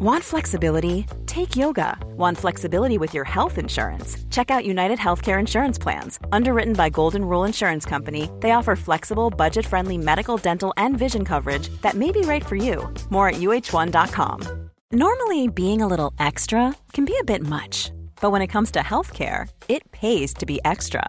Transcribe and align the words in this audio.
Want 0.00 0.22
flexibility? 0.22 1.06
Take 1.26 1.56
yoga. 1.56 1.98
Want 2.16 2.38
flexibility 2.38 2.98
with 2.98 3.14
your 3.14 3.24
health 3.24 3.58
insurance? 3.58 4.16
Check 4.30 4.48
out 4.48 4.64
United 4.64 4.96
Healthcare 4.96 5.40
Insurance 5.40 5.76
Plans. 5.76 6.20
Underwritten 6.30 6.74
by 6.74 6.88
Golden 6.88 7.24
Rule 7.24 7.42
Insurance 7.42 7.84
Company, 7.84 8.30
they 8.38 8.52
offer 8.52 8.76
flexible, 8.76 9.28
budget 9.28 9.66
friendly 9.66 9.98
medical, 9.98 10.36
dental, 10.36 10.72
and 10.76 10.96
vision 10.96 11.24
coverage 11.24 11.68
that 11.82 11.94
may 11.94 12.12
be 12.12 12.20
right 12.20 12.46
for 12.46 12.54
you. 12.54 12.88
More 13.10 13.30
at 13.30 13.40
uh1.com. 13.40 14.70
Normally, 14.92 15.48
being 15.48 15.82
a 15.82 15.88
little 15.88 16.12
extra 16.20 16.76
can 16.92 17.04
be 17.04 17.16
a 17.20 17.24
bit 17.24 17.42
much, 17.42 17.90
but 18.20 18.30
when 18.30 18.40
it 18.40 18.52
comes 18.52 18.70
to 18.70 18.80
healthcare, 18.80 19.48
it 19.68 19.90
pays 19.90 20.32
to 20.34 20.46
be 20.46 20.60
extra. 20.64 21.08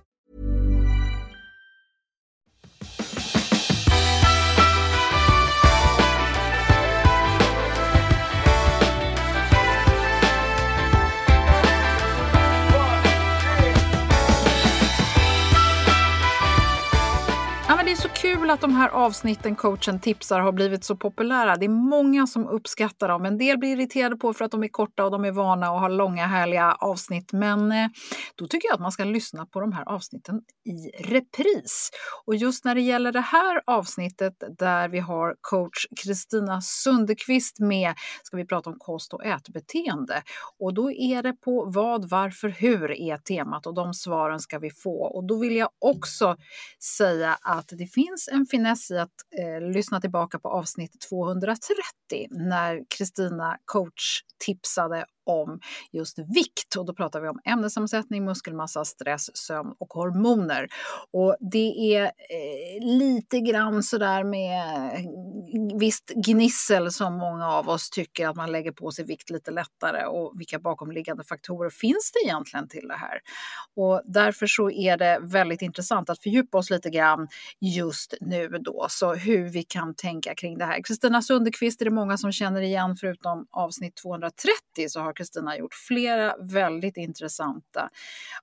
Att 18.61 18.69
de 18.69 18.75
här 18.75 18.89
avsnitten 18.89 19.55
coachen 19.55 19.99
tipsar 19.99 20.39
har 20.39 20.51
blivit 20.51 20.83
så 20.83 20.95
populära. 20.95 21.55
Det 21.55 21.65
är 21.65 21.69
många 21.69 22.27
som 22.27 22.47
uppskattar 22.47 23.07
dem. 23.07 23.25
En 23.25 23.37
del 23.37 23.57
blir 23.57 23.77
irriterade 23.77 24.15
på 24.15 24.33
för 24.33 24.45
att 24.45 24.51
de 24.51 24.63
är 24.63 24.67
korta 24.67 25.05
och 25.05 25.11
de 25.11 25.25
är 25.25 25.31
vana 25.31 25.71
och 25.71 25.79
har 25.79 25.89
långa 25.89 26.27
härliga 26.27 26.71
avsnitt. 26.71 27.33
Men 27.33 27.71
eh, 27.71 27.87
då 28.35 28.47
tycker 28.47 28.67
jag 28.67 28.73
att 28.73 28.81
man 28.81 28.91
ska 28.91 29.03
lyssna 29.03 29.45
på 29.45 29.59
de 29.59 29.71
här 29.71 29.89
avsnitten 29.89 30.41
i 30.65 31.03
repris. 31.03 31.91
Och 32.25 32.35
just 32.35 32.65
när 32.65 32.75
det 32.75 32.81
gäller 32.81 33.11
det 33.11 33.21
här 33.21 33.61
avsnittet 33.67 34.33
där 34.57 34.89
vi 34.89 34.99
har 34.99 35.35
coach 35.41 35.85
Kristina 36.03 36.61
Sundekvist 36.61 37.59
med 37.59 37.93
ska 38.23 38.37
vi 38.37 38.45
prata 38.45 38.69
om 38.69 38.75
kost 38.79 39.13
och 39.13 39.25
ätbeteende. 39.25 40.23
Och 40.59 40.73
då 40.73 40.91
är 40.91 41.23
det 41.23 41.33
på 41.33 41.65
vad, 41.65 42.09
varför, 42.09 42.49
hur 42.49 42.91
är 42.91 43.17
temat 43.17 43.67
och 43.67 43.73
de 43.73 43.93
svaren 43.93 44.39
ska 44.39 44.59
vi 44.59 44.69
få. 44.69 45.03
Och 45.03 45.23
då 45.23 45.39
vill 45.39 45.55
jag 45.55 45.69
också 45.79 46.35
säga 46.97 47.37
att 47.41 47.67
det 47.67 47.87
finns 47.87 48.29
en 48.31 48.45
finess 48.51 48.91
i 48.91 48.97
att 48.97 49.09
eh, 49.39 49.61
lyssna 49.61 50.01
tillbaka 50.01 50.39
på 50.39 50.49
avsnitt 50.49 51.01
230 51.09 51.57
när 52.29 52.83
Kristina 52.97 53.57
coach 53.65 54.21
tipsade 54.45 55.05
om 55.31 55.59
just 55.91 56.19
vikt 56.19 56.75
och 56.77 56.85
då 56.85 56.93
pratar 56.93 57.21
vi 57.21 57.27
om 57.27 57.39
ämnesomsättning, 57.45 58.25
muskelmassa, 58.25 58.85
stress, 58.85 59.37
sömn 59.37 59.73
och 59.79 59.93
hormoner. 59.93 60.67
Och 61.13 61.35
det 61.39 61.95
är 61.95 62.03
eh, 62.03 62.85
lite 62.85 63.39
grann 63.39 63.83
sådär 63.83 64.23
med 64.23 64.93
eh, 64.93 65.77
visst 65.79 66.11
gnissel 66.15 66.91
som 66.91 67.13
många 67.13 67.47
av 67.47 67.69
oss 67.69 67.89
tycker 67.89 68.27
att 68.27 68.35
man 68.35 68.51
lägger 68.51 68.71
på 68.71 68.91
sig 68.91 69.05
vikt 69.05 69.29
lite 69.29 69.51
lättare 69.51 70.05
och 70.05 70.33
vilka 70.39 70.59
bakomliggande 70.59 71.23
faktorer 71.23 71.69
finns 71.69 72.11
det 72.13 72.27
egentligen 72.27 72.67
till 72.67 72.87
det 72.87 72.97
här? 72.97 73.19
Och 73.75 74.01
därför 74.05 74.47
så 74.47 74.71
är 74.71 74.97
det 74.97 75.19
väldigt 75.21 75.61
intressant 75.61 76.09
att 76.09 76.23
fördjupa 76.23 76.57
oss 76.57 76.69
lite 76.69 76.89
grann 76.89 77.27
just 77.59 78.13
nu 78.21 78.47
då, 78.47 78.85
så 78.89 79.13
hur 79.13 79.49
vi 79.49 79.63
kan 79.63 79.95
tänka 79.95 80.35
kring 80.35 80.57
det 80.57 80.65
här. 80.65 80.83
Kristina 80.83 81.21
Sundekvist 81.21 81.81
är 81.81 81.85
det 81.85 81.91
många 81.91 82.17
som 82.17 82.31
känner 82.31 82.61
igen, 82.61 82.95
förutom 82.95 83.45
avsnitt 83.51 83.95
230 83.95 84.51
så 84.87 84.99
har 84.99 85.13
Kristina 85.21 85.57
gjort 85.57 85.73
flera 85.73 86.35
väldigt 86.37 86.97
intressanta 86.97 87.89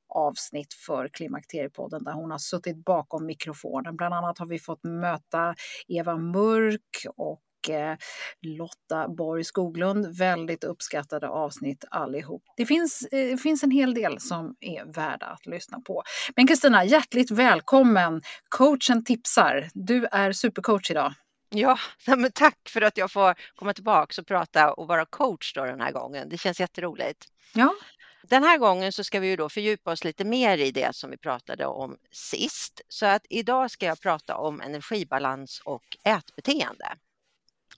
avsnitt 0.08 0.74
för 0.74 1.08
Klimakteriepodden 1.08 2.04
där 2.04 2.12
hon 2.12 2.30
har 2.30 2.38
suttit 2.38 2.84
bakom 2.84 3.26
mikrofonen. 3.26 3.96
Bland 3.96 4.14
annat 4.14 4.38
har 4.38 4.46
vi 4.46 4.58
fått 4.58 4.84
möta 4.84 5.54
Eva 5.88 6.16
Mörk 6.16 7.06
och 7.16 7.70
eh, 7.70 7.96
Lotta 8.42 9.08
Borg 9.08 9.44
Skoglund. 9.44 10.18
Väldigt 10.18 10.64
uppskattade 10.64 11.28
avsnitt 11.28 11.84
allihop. 11.90 12.42
Det 12.56 12.66
finns, 12.66 13.02
eh, 13.02 13.36
finns 13.36 13.62
en 13.62 13.70
hel 13.70 13.94
del 13.94 14.20
som 14.20 14.56
är 14.60 14.84
värda 14.84 15.26
att 15.26 15.46
lyssna 15.46 15.80
på. 15.80 16.02
Men 16.36 16.46
Kristina, 16.46 16.84
hjärtligt 16.84 17.30
välkommen! 17.30 18.22
Coachen 18.48 19.04
tipsar. 19.04 19.68
Du 19.74 20.06
är 20.12 20.32
supercoach 20.32 20.90
idag. 20.90 21.12
Ja, 21.50 21.78
men 22.06 22.32
tack 22.32 22.68
för 22.68 22.80
att 22.80 22.96
jag 22.96 23.12
får 23.12 23.34
komma 23.54 23.74
tillbaka 23.74 24.20
och 24.20 24.26
prata 24.26 24.72
och 24.72 24.88
vara 24.88 25.04
coach 25.04 25.52
då 25.54 25.64
den 25.64 25.80
här 25.80 25.92
gången. 25.92 26.28
Det 26.28 26.38
känns 26.38 26.60
jätteroligt. 26.60 27.26
Ja. 27.54 27.74
Den 28.22 28.42
här 28.42 28.58
gången 28.58 28.92
så 28.92 29.04
ska 29.04 29.20
vi 29.20 29.28
ju 29.28 29.36
då 29.36 29.48
fördjupa 29.48 29.92
oss 29.92 30.04
lite 30.04 30.24
mer 30.24 30.58
i 30.58 30.70
det 30.70 30.96
som 30.96 31.10
vi 31.10 31.16
pratade 31.16 31.66
om 31.66 31.96
sist. 32.10 32.80
Så 32.88 33.06
att 33.06 33.26
idag 33.28 33.70
ska 33.70 33.86
jag 33.86 34.00
prata 34.00 34.36
om 34.36 34.60
energibalans 34.60 35.60
och 35.64 35.96
ätbeteende. 36.04 36.94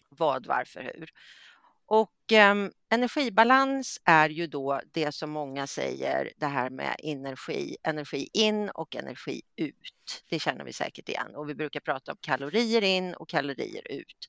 Vad, 0.09 0.47
varför, 0.47 0.81
hur. 0.83 1.11
Och 1.93 2.33
eh, 2.33 2.55
energibalans 2.89 4.01
är 4.05 4.29
ju 4.29 4.47
då 4.47 4.81
det 4.93 5.13
som 5.13 5.31
många 5.31 5.67
säger, 5.67 6.33
det 6.37 6.47
här 6.47 6.71
med 6.71 6.97
energi, 6.99 7.77
energi 7.83 8.29
in 8.33 8.69
och 8.69 8.97
energi 8.97 9.43
ut. 9.57 10.25
Det 10.29 10.39
känner 10.39 10.65
vi 10.65 10.73
säkert 10.73 11.09
igen 11.09 11.35
och 11.35 11.49
vi 11.49 11.55
brukar 11.55 11.81
prata 11.81 12.13
om 12.13 12.19
kalorier 12.21 12.83
in 12.83 13.15
och 13.15 13.29
kalorier 13.29 13.93
ut. 13.93 14.27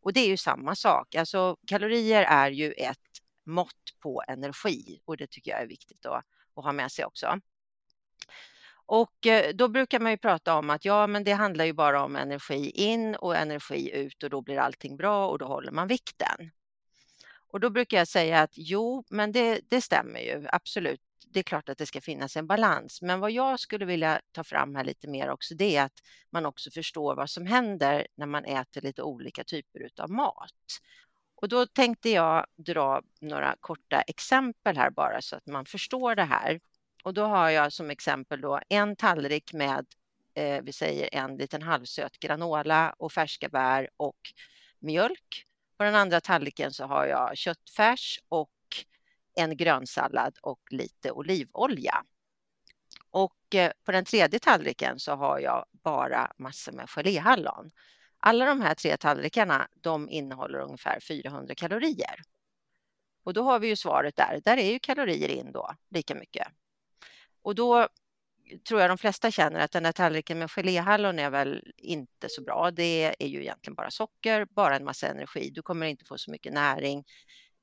Och 0.00 0.12
det 0.12 0.20
är 0.20 0.26
ju 0.26 0.36
samma 0.36 0.74
sak, 0.74 1.14
alltså 1.14 1.56
kalorier 1.66 2.22
är 2.22 2.50
ju 2.50 2.72
ett 2.72 2.98
mått 3.46 4.00
på 4.00 4.22
energi 4.28 5.00
och 5.04 5.16
det 5.16 5.26
tycker 5.30 5.50
jag 5.50 5.62
är 5.62 5.66
viktigt 5.66 6.06
att, 6.06 6.24
att 6.56 6.64
ha 6.64 6.72
med 6.72 6.92
sig 6.92 7.04
också. 7.04 7.40
Och 8.86 9.26
eh, 9.26 9.54
då 9.54 9.68
brukar 9.68 10.00
man 10.00 10.12
ju 10.12 10.18
prata 10.18 10.54
om 10.54 10.70
att 10.70 10.84
ja, 10.84 11.06
men 11.06 11.24
det 11.24 11.32
handlar 11.32 11.64
ju 11.64 11.72
bara 11.72 12.04
om 12.04 12.16
energi 12.16 12.70
in 12.70 13.14
och 13.14 13.36
energi 13.36 13.90
ut 13.92 14.22
och 14.22 14.30
då 14.30 14.42
blir 14.42 14.58
allting 14.58 14.96
bra 14.96 15.28
och 15.28 15.38
då 15.38 15.46
håller 15.46 15.72
man 15.72 15.88
vikten. 15.88 16.50
Och 17.54 17.60
då 17.60 17.70
brukar 17.70 17.98
jag 17.98 18.08
säga 18.08 18.40
att 18.40 18.50
jo, 18.54 19.04
men 19.10 19.32
det, 19.32 19.60
det 19.68 19.80
stämmer 19.80 20.20
ju 20.20 20.46
absolut. 20.52 21.00
Det 21.26 21.38
är 21.38 21.42
klart 21.42 21.68
att 21.68 21.78
det 21.78 21.86
ska 21.86 22.00
finnas 22.00 22.36
en 22.36 22.46
balans, 22.46 23.02
men 23.02 23.20
vad 23.20 23.30
jag 23.30 23.60
skulle 23.60 23.84
vilja 23.84 24.20
ta 24.32 24.44
fram 24.44 24.74
här 24.74 24.84
lite 24.84 25.08
mer 25.08 25.30
också, 25.30 25.54
det 25.54 25.76
är 25.76 25.84
att 25.84 25.92
man 26.30 26.46
också 26.46 26.70
förstår 26.70 27.16
vad 27.16 27.30
som 27.30 27.46
händer 27.46 28.06
när 28.14 28.26
man 28.26 28.44
äter 28.44 28.80
lite 28.80 29.02
olika 29.02 29.44
typer 29.44 29.88
av 30.00 30.10
mat. 30.10 30.80
Och 31.34 31.48
då 31.48 31.66
tänkte 31.66 32.10
jag 32.10 32.46
dra 32.56 33.02
några 33.20 33.56
korta 33.60 34.00
exempel 34.00 34.76
här 34.76 34.90
bara 34.90 35.22
så 35.22 35.36
att 35.36 35.46
man 35.46 35.66
förstår 35.66 36.14
det 36.14 36.24
här. 36.24 36.60
Och 37.04 37.14
då 37.14 37.24
har 37.24 37.50
jag 37.50 37.72
som 37.72 37.90
exempel 37.90 38.40
då 38.40 38.60
en 38.68 38.96
tallrik 38.96 39.52
med, 39.52 39.86
eh, 40.34 40.62
vi 40.62 40.72
säger 40.72 41.08
en 41.12 41.36
liten 41.36 41.62
halvsöt 41.62 42.18
granola 42.18 42.94
och 42.98 43.12
färska 43.12 43.48
bär 43.48 43.88
och 43.96 44.18
mjölk. 44.78 45.46
På 45.76 45.84
den 45.84 45.94
andra 45.94 46.20
tallriken 46.20 46.72
så 46.72 46.84
har 46.84 47.06
jag 47.06 47.36
köttfärs 47.36 48.20
och 48.28 48.50
en 49.34 49.56
grönsallad 49.56 50.38
och 50.42 50.60
lite 50.70 51.10
olivolja. 51.10 52.04
Och 53.10 53.54
eh, 53.54 53.72
på 53.84 53.92
den 53.92 54.04
tredje 54.04 54.38
tallriken 54.38 54.98
så 54.98 55.12
har 55.14 55.38
jag 55.38 55.66
bara 55.72 56.32
massor 56.36 56.72
med 56.72 56.88
geléhallon. 56.88 57.70
Alla 58.18 58.46
de 58.46 58.60
här 58.60 58.74
tre 58.74 58.96
tallrikarna 58.96 59.68
de 59.74 60.10
innehåller 60.10 60.58
ungefär 60.58 61.00
400 61.00 61.54
kalorier. 61.54 62.20
Och 63.24 63.34
då 63.34 63.42
har 63.42 63.58
vi 63.58 63.68
ju 63.68 63.76
svaret 63.76 64.16
där. 64.16 64.40
Där 64.44 64.56
är 64.56 64.72
ju 64.72 64.78
kalorier 64.78 65.28
in 65.28 65.52
då 65.52 65.74
lika 65.90 66.14
mycket. 66.14 66.48
Och 67.42 67.54
då 67.54 67.88
tror 68.68 68.80
jag 68.80 68.90
de 68.90 68.98
flesta 68.98 69.30
känner 69.30 69.60
att 69.60 69.72
den 69.72 69.82
där 69.82 69.92
tallriken 69.92 70.38
med 70.38 70.50
geléhallon 70.50 71.18
är 71.18 71.30
väl 71.30 71.72
inte 71.76 72.28
så 72.28 72.42
bra. 72.42 72.70
Det 72.70 73.14
är 73.18 73.26
ju 73.26 73.40
egentligen 73.40 73.74
bara 73.74 73.90
socker, 73.90 74.46
bara 74.50 74.76
en 74.76 74.84
massa 74.84 75.08
energi. 75.08 75.50
Du 75.50 75.62
kommer 75.62 75.86
inte 75.86 76.04
få 76.04 76.18
så 76.18 76.30
mycket 76.30 76.52
näring 76.52 77.04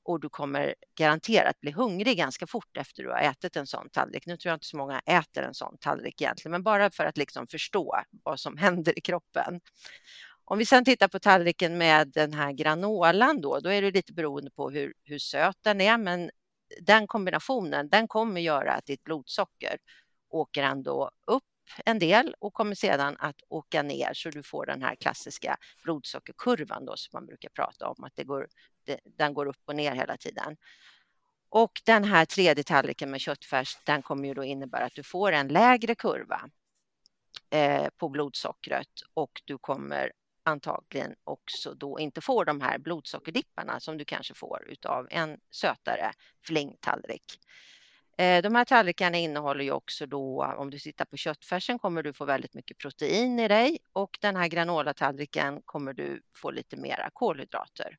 och 0.04 0.20
du 0.20 0.30
kommer 0.30 0.76
garanterat 0.96 1.60
bli 1.60 1.72
hungrig 1.72 2.18
ganska 2.18 2.48
fort 2.48 2.78
efter 2.78 3.04
du 3.04 3.10
har 3.10 3.20
ätit 3.20 3.56
en 3.56 3.68
sån 3.68 3.90
tallrik. 3.90 4.26
Nu 4.26 4.38
tror 4.38 4.50
jag 4.50 4.56
inte 4.56 4.66
så 4.66 4.78
många 4.78 5.00
äter 5.00 5.44
en 5.44 5.54
sån 5.54 5.78
tallrik 5.78 6.22
egentligen, 6.22 6.52
men 6.52 6.64
bara 6.64 6.92
för 6.92 7.06
att 7.06 7.18
liksom 7.18 7.48
förstå 7.48 8.02
vad 8.24 8.40
som 8.40 8.58
händer 8.58 8.98
i 8.98 9.02
kroppen. 9.02 9.62
Om 10.46 10.58
vi 10.58 10.66
sedan 10.66 10.86
tittar 10.86 11.08
på 11.08 11.20
tallriken 11.20 11.78
med 11.78 12.08
den 12.08 12.34
här 12.34 12.52
granolan 12.52 13.42
då, 13.42 13.60
då 13.60 13.70
är 13.70 13.82
det 13.82 13.92
lite 13.92 14.14
beroende 14.14 14.52
på 14.52 14.70
hur, 14.70 14.94
hur 15.04 15.20
söt 15.20 15.58
den 15.62 15.82
är, 15.82 15.98
men 15.98 16.32
den 16.82 17.08
kombinationen, 17.08 17.90
den 17.90 18.08
kommer 18.08 18.42
göra 18.42 18.74
att 18.74 18.86
ditt 18.86 19.04
blodsocker 19.04 19.78
åker 20.32 20.64
ändå 20.64 21.12
upp 21.28 21.44
en 21.86 22.00
del 22.00 22.36
och 22.40 22.54
kommer 22.54 22.76
sedan 22.76 23.16
att 23.20 23.42
åka 23.50 23.84
ner 23.84 24.14
så 24.14 24.30
du 24.30 24.44
får 24.44 24.66
den 24.66 24.84
här 24.84 24.96
klassiska 24.96 25.58
blodsockerkurvan 25.84 26.86
då 26.86 26.98
som 26.98 27.10
man 27.14 27.26
brukar 27.26 27.50
prata 27.50 27.88
om 27.88 28.04
att 28.04 28.16
det 28.16 28.24
går, 28.24 28.48
det, 28.86 29.00
den 29.04 29.34
går 29.34 29.46
upp 29.46 29.62
och 29.66 29.76
ner 29.76 29.96
hela 29.96 30.18
tiden. 30.18 30.58
Och 31.50 31.82
den 31.86 32.04
här 32.04 32.26
tredje 32.26 32.64
tallriken 32.64 33.12
med 33.12 33.22
köttfärs, 33.22 33.78
den 33.86 34.02
kommer 34.02 34.28
ju 34.28 34.34
då 34.34 34.44
innebära 34.44 34.86
att 34.86 34.96
du 34.96 35.04
får 35.04 35.32
en 35.32 35.48
lägre 35.48 35.96
kurva 35.96 36.50
eh, 37.50 37.88
på 37.98 38.10
blodsockret 38.10 38.88
och 39.14 39.42
du 39.46 39.58
kommer 39.58 40.12
antagligen 40.44 41.16
också 41.24 41.74
då 41.74 42.00
inte 42.00 42.22
få 42.22 42.44
de 42.44 42.62
här 42.62 42.78
blodsockerdipparna 42.78 43.80
som 43.80 43.98
du 43.98 44.06
kanske 44.06 44.34
får 44.34 44.66
utav 44.70 45.08
en 45.12 45.40
sötare 45.52 46.12
flingtallrik. 46.46 47.40
Eh, 48.18 48.42
de 48.42 48.56
här 48.56 48.66
tallrikarna 48.66 49.18
innehåller 49.18 49.64
ju 49.64 49.72
också 49.72 50.06
då, 50.06 50.56
om 50.58 50.70
du 50.70 50.80
tittar 50.80 51.06
på 51.06 51.18
köttfärsen 51.18 51.80
kommer 51.80 52.04
du 52.04 52.14
få 52.14 52.26
väldigt 52.26 52.54
mycket 52.54 52.78
protein 52.78 53.40
i 53.40 53.48
dig 53.48 53.78
och 53.94 54.18
den 54.22 54.36
här 54.36 54.48
granolatallriken 54.48 55.62
kommer 55.66 55.94
du 55.94 56.22
få 56.36 56.52
lite 56.52 56.78
mera 56.78 57.10
kolhydrater. 57.14 57.98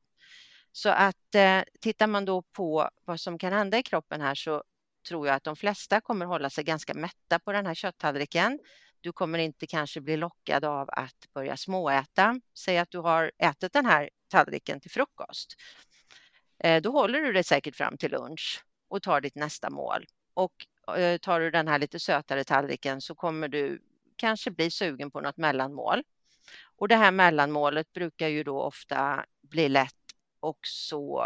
Så 0.71 0.89
att 0.89 1.35
eh, 1.35 1.61
tittar 1.81 2.07
man 2.07 2.25
då 2.25 2.41
på 2.41 2.89
vad 3.05 3.19
som 3.19 3.37
kan 3.37 3.53
hända 3.53 3.77
i 3.77 3.83
kroppen 3.83 4.21
här 4.21 4.35
så 4.35 4.63
tror 5.07 5.27
jag 5.27 5.35
att 5.35 5.43
de 5.43 5.55
flesta 5.55 6.01
kommer 6.01 6.25
hålla 6.25 6.49
sig 6.49 6.63
ganska 6.63 6.93
mätta 6.93 7.39
på 7.39 7.51
den 7.51 7.65
här 7.65 7.73
kötttallriken. 7.73 8.59
Du 9.01 9.11
kommer 9.11 9.39
inte 9.39 9.67
kanske 9.67 10.01
bli 10.01 10.17
lockad 10.17 10.65
av 10.65 10.89
att 10.91 11.33
börja 11.33 11.57
småäta. 11.57 12.39
Säg 12.57 12.77
att 12.77 12.91
du 12.91 12.97
har 12.97 13.31
ätit 13.37 13.73
den 13.73 13.85
här 13.85 14.09
tallriken 14.27 14.79
till 14.79 14.91
frukost. 14.91 15.55
Eh, 16.63 16.81
då 16.81 16.91
håller 16.91 17.21
du 17.21 17.33
dig 17.33 17.43
säkert 17.43 17.75
fram 17.75 17.97
till 17.97 18.11
lunch 18.11 18.63
och 18.93 19.03
tar 19.03 19.21
ditt 19.21 19.35
nästa 19.35 19.69
mål. 19.69 20.05
Och 20.33 20.53
eh, 20.97 21.17
tar 21.17 21.39
du 21.39 21.51
den 21.51 21.67
här 21.67 21.79
lite 21.79 21.99
sötare 21.99 22.43
tallriken 22.43 23.01
så 23.01 23.15
kommer 23.15 23.47
du 23.47 23.81
kanske 24.15 24.51
bli 24.51 24.71
sugen 24.71 25.11
på 25.11 25.21
något 25.21 25.37
mellanmål. 25.37 26.03
Och 26.77 26.87
det 26.87 26.95
här 26.95 27.11
mellanmålet 27.11 27.93
brukar 27.93 28.27
ju 28.27 28.43
då 28.43 28.61
ofta 28.61 29.25
bli 29.41 29.69
lätt 29.69 29.95
också, 30.39 31.21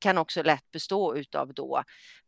kan 0.00 0.18
också 0.18 0.42
lätt 0.42 0.70
bestå 0.70 1.16
utav 1.16 1.54
då 1.54 1.82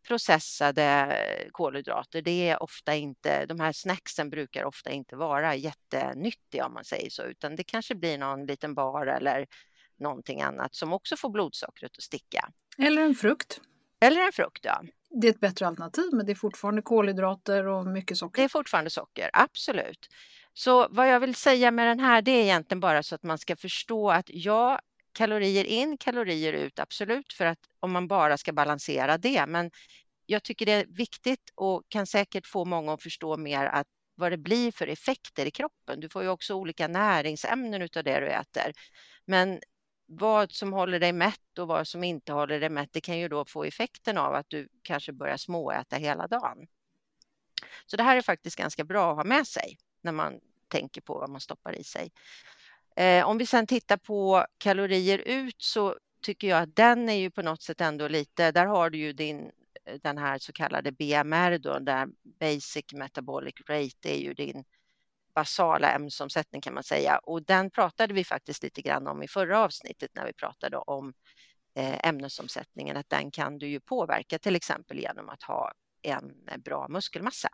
processade 0.08 1.16
kolhydrater. 1.52 2.22
Det 2.22 2.48
är 2.48 2.62
ofta 2.62 2.94
inte, 2.94 3.46
de 3.46 3.60
här 3.60 3.72
snacksen 3.72 4.30
brukar 4.30 4.64
ofta 4.64 4.90
inte 4.90 5.16
vara 5.16 5.54
jättenyttiga 5.54 6.66
om 6.66 6.72
man 6.72 6.84
säger 6.84 7.10
så, 7.10 7.22
utan 7.22 7.56
det 7.56 7.64
kanske 7.64 7.94
blir 7.94 8.18
någon 8.18 8.46
liten 8.46 8.74
bar 8.74 9.06
eller 9.06 9.46
någonting 9.98 10.42
annat 10.42 10.74
som 10.74 10.92
också 10.92 11.16
får 11.16 11.30
blodsockret 11.30 11.96
att 11.96 12.02
sticka. 12.02 12.52
Eller 12.78 13.02
en 13.02 13.14
frukt. 13.14 13.60
Eller 14.00 14.20
en 14.20 14.32
frukt, 14.32 14.64
ja. 14.64 14.82
Det 15.10 15.26
är 15.26 15.30
ett 15.30 15.40
bättre 15.40 15.66
alternativ, 15.66 16.04
men 16.12 16.26
det 16.26 16.32
är 16.32 16.36
fortfarande 16.36 16.82
kolhydrater 16.82 17.66
och 17.66 17.86
mycket 17.86 18.18
socker. 18.18 18.42
Det 18.42 18.44
är 18.44 18.48
fortfarande 18.48 18.90
socker, 18.90 19.30
absolut. 19.32 20.08
Så 20.52 20.88
vad 20.90 21.08
jag 21.08 21.20
vill 21.20 21.34
säga 21.34 21.70
med 21.70 21.86
den 21.86 22.00
här, 22.00 22.22
det 22.22 22.30
är 22.30 22.42
egentligen 22.42 22.80
bara 22.80 23.02
så 23.02 23.14
att 23.14 23.22
man 23.22 23.38
ska 23.38 23.56
förstå 23.56 24.10
att 24.10 24.24
ja, 24.28 24.80
kalorier 25.12 25.64
in, 25.64 25.98
kalorier 25.98 26.52
ut, 26.52 26.78
absolut, 26.78 27.32
för 27.32 27.44
att 27.44 27.58
om 27.80 27.92
man 27.92 28.08
bara 28.08 28.36
ska 28.36 28.52
balansera 28.52 29.18
det. 29.18 29.46
Men 29.46 29.70
jag 30.26 30.42
tycker 30.42 30.66
det 30.66 30.72
är 30.72 30.86
viktigt 30.86 31.52
och 31.54 31.82
kan 31.88 32.06
säkert 32.06 32.46
få 32.46 32.64
många 32.64 32.92
att 32.92 33.02
förstå 33.02 33.36
mer 33.36 33.66
att 33.66 33.86
vad 34.14 34.32
det 34.32 34.38
blir 34.38 34.72
för 34.72 34.86
effekter 34.86 35.46
i 35.46 35.50
kroppen. 35.50 36.00
Du 36.00 36.08
får 36.08 36.22
ju 36.22 36.28
också 36.28 36.54
olika 36.54 36.88
näringsämnen 36.88 37.82
utav 37.82 38.04
det 38.04 38.20
du 38.20 38.26
äter. 38.26 38.72
Men 39.26 39.60
vad 40.06 40.52
som 40.52 40.72
håller 40.72 41.00
dig 41.00 41.12
mätt 41.12 41.58
och 41.58 41.68
vad 41.68 41.88
som 41.88 42.04
inte 42.04 42.32
håller 42.32 42.60
dig 42.60 42.68
mätt, 42.68 42.92
det 42.92 43.00
kan 43.00 43.18
ju 43.18 43.28
då 43.28 43.44
få 43.44 43.64
effekten 43.64 44.18
av 44.18 44.34
att 44.34 44.50
du 44.50 44.68
kanske 44.82 45.12
börjar 45.12 45.36
småäta 45.36 45.96
hela 45.96 46.26
dagen. 46.26 46.66
Så 47.86 47.96
det 47.96 48.02
här 48.02 48.16
är 48.16 48.22
faktiskt 48.22 48.56
ganska 48.56 48.84
bra 48.84 49.10
att 49.10 49.16
ha 49.16 49.24
med 49.24 49.46
sig 49.46 49.78
när 50.00 50.12
man 50.12 50.40
tänker 50.68 51.00
på 51.00 51.18
vad 51.18 51.30
man 51.30 51.40
stoppar 51.40 51.72
i 51.72 51.84
sig. 51.84 52.12
Eh, 52.96 53.28
om 53.28 53.38
vi 53.38 53.46
sedan 53.46 53.66
tittar 53.66 53.96
på 53.96 54.46
kalorier 54.58 55.18
ut 55.18 55.62
så 55.62 55.96
tycker 56.22 56.48
jag 56.48 56.62
att 56.62 56.76
den 56.76 57.08
är 57.08 57.14
ju 57.14 57.30
på 57.30 57.42
något 57.42 57.62
sätt 57.62 57.80
ändå 57.80 58.08
lite, 58.08 58.52
där 58.52 58.66
har 58.66 58.90
du 58.90 58.98
ju 58.98 59.12
din 59.12 59.50
eh, 59.84 59.98
den 60.02 60.18
här 60.18 60.38
så 60.38 60.52
kallade 60.52 60.92
BMR 60.92 61.58
då, 61.58 61.78
där 61.78 62.08
Basic 62.22 62.92
Metabolic 62.92 63.54
Rate 63.68 64.16
är 64.16 64.18
ju 64.18 64.34
din 64.34 64.64
basala 65.36 65.92
ämnesomsättning 65.92 66.60
kan 66.60 66.74
man 66.74 66.82
säga 66.82 67.18
och 67.18 67.42
den 67.42 67.70
pratade 67.70 68.14
vi 68.14 68.24
faktiskt 68.24 68.62
lite 68.62 68.82
grann 68.82 69.06
om 69.06 69.22
i 69.22 69.28
förra 69.28 69.60
avsnittet 69.60 70.10
när 70.14 70.26
vi 70.26 70.32
pratade 70.32 70.76
om 70.76 71.14
eh, 71.74 72.08
ämnesomsättningen, 72.08 72.96
att 72.96 73.10
den 73.10 73.30
kan 73.30 73.58
du 73.58 73.68
ju 73.68 73.80
påverka 73.80 74.38
till 74.38 74.56
exempel 74.56 74.98
genom 74.98 75.28
att 75.28 75.42
ha 75.42 75.72
en 76.02 76.34
bra 76.64 76.88
muskelmassa. 76.88 77.48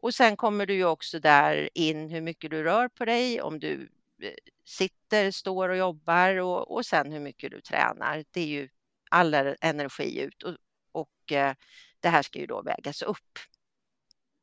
Och 0.00 0.14
sen 0.14 0.36
kommer 0.36 0.66
du 0.66 0.74
ju 0.74 0.84
också 0.84 1.18
där 1.18 1.70
in 1.74 2.08
hur 2.08 2.20
mycket 2.20 2.50
du 2.50 2.62
rör 2.62 2.88
på 2.88 3.04
dig, 3.04 3.42
om 3.42 3.58
du 3.58 3.88
eh, 4.22 4.34
sitter, 4.64 5.30
står 5.30 5.68
och 5.68 5.76
jobbar 5.76 6.36
och, 6.36 6.70
och 6.70 6.86
sen 6.86 7.12
hur 7.12 7.20
mycket 7.20 7.50
du 7.50 7.60
tränar. 7.60 8.24
Det 8.30 8.40
är 8.40 8.46
ju 8.46 8.68
all 9.10 9.34
energi 9.60 10.20
ut 10.20 10.42
och, 10.42 10.56
och 10.92 11.32
eh, 11.32 11.54
det 12.00 12.08
här 12.08 12.22
ska 12.22 12.38
ju 12.38 12.46
då 12.46 12.62
vägas 12.62 13.02
upp. 13.02 13.38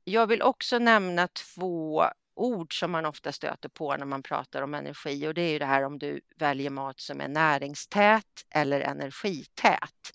Jag 0.04 0.28
vill 0.28 0.42
också 0.42 0.80
nämna 0.80 1.28
två 1.28 2.06
ord 2.36 2.80
som 2.80 2.92
man 2.92 3.06
ofta 3.06 3.32
stöter 3.32 3.70
på 3.70 3.98
när 3.98 4.06
man 4.06 4.24
pratar 4.24 4.62
om 4.62 4.74
energi 4.74 5.28
och 5.28 5.34
det 5.34 5.42
är 5.42 5.52
ju 5.52 5.60
det 5.60 5.66
här 5.66 5.84
om 5.84 6.00
du 6.00 6.22
väljer 6.36 6.70
mat 6.70 7.00
som 7.00 7.22
är 7.22 7.28
näringstät 7.28 8.46
eller 8.50 8.82
energität. 8.82 10.14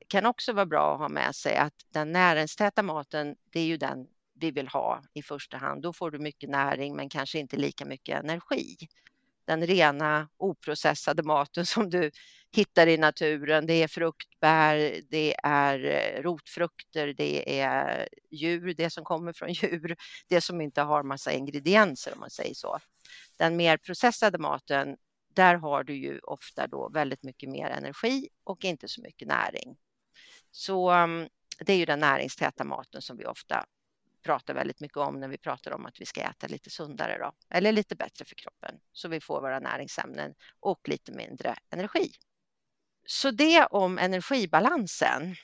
Det 0.00 0.06
kan 0.08 0.26
också 0.26 0.52
vara 0.52 0.66
bra 0.66 0.92
att 0.94 0.98
ha 0.98 1.08
med 1.08 1.34
sig 1.34 1.56
att 1.56 1.74
den 1.92 2.12
näringstäta 2.12 2.82
maten, 2.82 3.36
det 3.52 3.60
är 3.60 3.64
ju 3.64 3.76
den 3.76 4.06
vi 4.34 4.50
vill 4.50 4.68
ha 4.68 5.02
i 5.14 5.22
första 5.22 5.56
hand. 5.56 5.82
Då 5.82 5.92
får 5.92 6.10
du 6.10 6.18
mycket 6.18 6.50
näring 6.50 6.96
men 6.96 7.08
kanske 7.08 7.38
inte 7.38 7.56
lika 7.56 7.84
mycket 7.84 8.24
energi. 8.24 8.76
Den 9.44 9.66
rena 9.66 10.28
oprocessade 10.36 11.22
maten 11.22 11.66
som 11.66 11.90
du 11.90 12.10
hittar 12.56 12.86
i 12.86 12.96
naturen, 12.98 13.66
det 13.66 13.82
är 13.82 13.88
frukt, 13.88 14.40
bär, 14.40 15.00
det 15.10 15.34
är 15.42 15.84
eh, 15.84 16.22
rotfrukter, 16.22 17.14
det 17.16 17.60
är 17.60 18.08
djur, 18.30 18.74
det 18.74 18.90
som 18.90 19.04
kommer 19.04 19.32
från 19.32 19.52
djur, 19.52 19.96
det 20.28 20.40
som 20.40 20.60
inte 20.60 20.82
har 20.82 21.02
massa 21.02 21.32
ingredienser 21.32 22.12
om 22.12 22.20
man 22.20 22.30
säger 22.30 22.54
så. 22.54 22.78
Den 23.38 23.56
mer 23.56 23.76
processade 23.76 24.38
maten, 24.38 24.96
där 25.34 25.54
har 25.54 25.84
du 25.84 25.94
ju 25.96 26.18
ofta 26.18 26.66
då 26.66 26.88
väldigt 26.88 27.22
mycket 27.22 27.48
mer 27.48 27.66
energi 27.66 28.28
och 28.44 28.64
inte 28.64 28.88
så 28.88 29.02
mycket 29.02 29.28
näring. 29.28 29.76
Så 30.50 30.90
mm, 30.90 31.28
det 31.58 31.72
är 31.72 31.76
ju 31.76 31.84
den 31.84 32.00
näringstäta 32.00 32.64
maten 32.64 33.02
som 33.02 33.16
vi 33.16 33.26
ofta 33.26 33.66
pratar 34.22 34.54
väldigt 34.54 34.80
mycket 34.80 34.96
om 34.96 35.20
när 35.20 35.28
vi 35.28 35.38
pratar 35.38 35.72
om 35.72 35.86
att 35.86 36.00
vi 36.00 36.06
ska 36.06 36.20
äta 36.20 36.46
lite 36.46 36.70
sundare 36.70 37.18
då, 37.18 37.32
eller 37.50 37.72
lite 37.72 37.96
bättre 37.96 38.24
för 38.24 38.34
kroppen 38.34 38.74
så 38.92 39.08
vi 39.08 39.20
får 39.20 39.40
våra 39.40 39.58
näringsämnen 39.58 40.34
och 40.60 40.88
lite 40.88 41.12
mindre 41.12 41.54
energi. 41.70 42.10
Så 43.06 43.30
det 43.30 43.66
om 43.66 43.98
energibalansen 43.98 45.36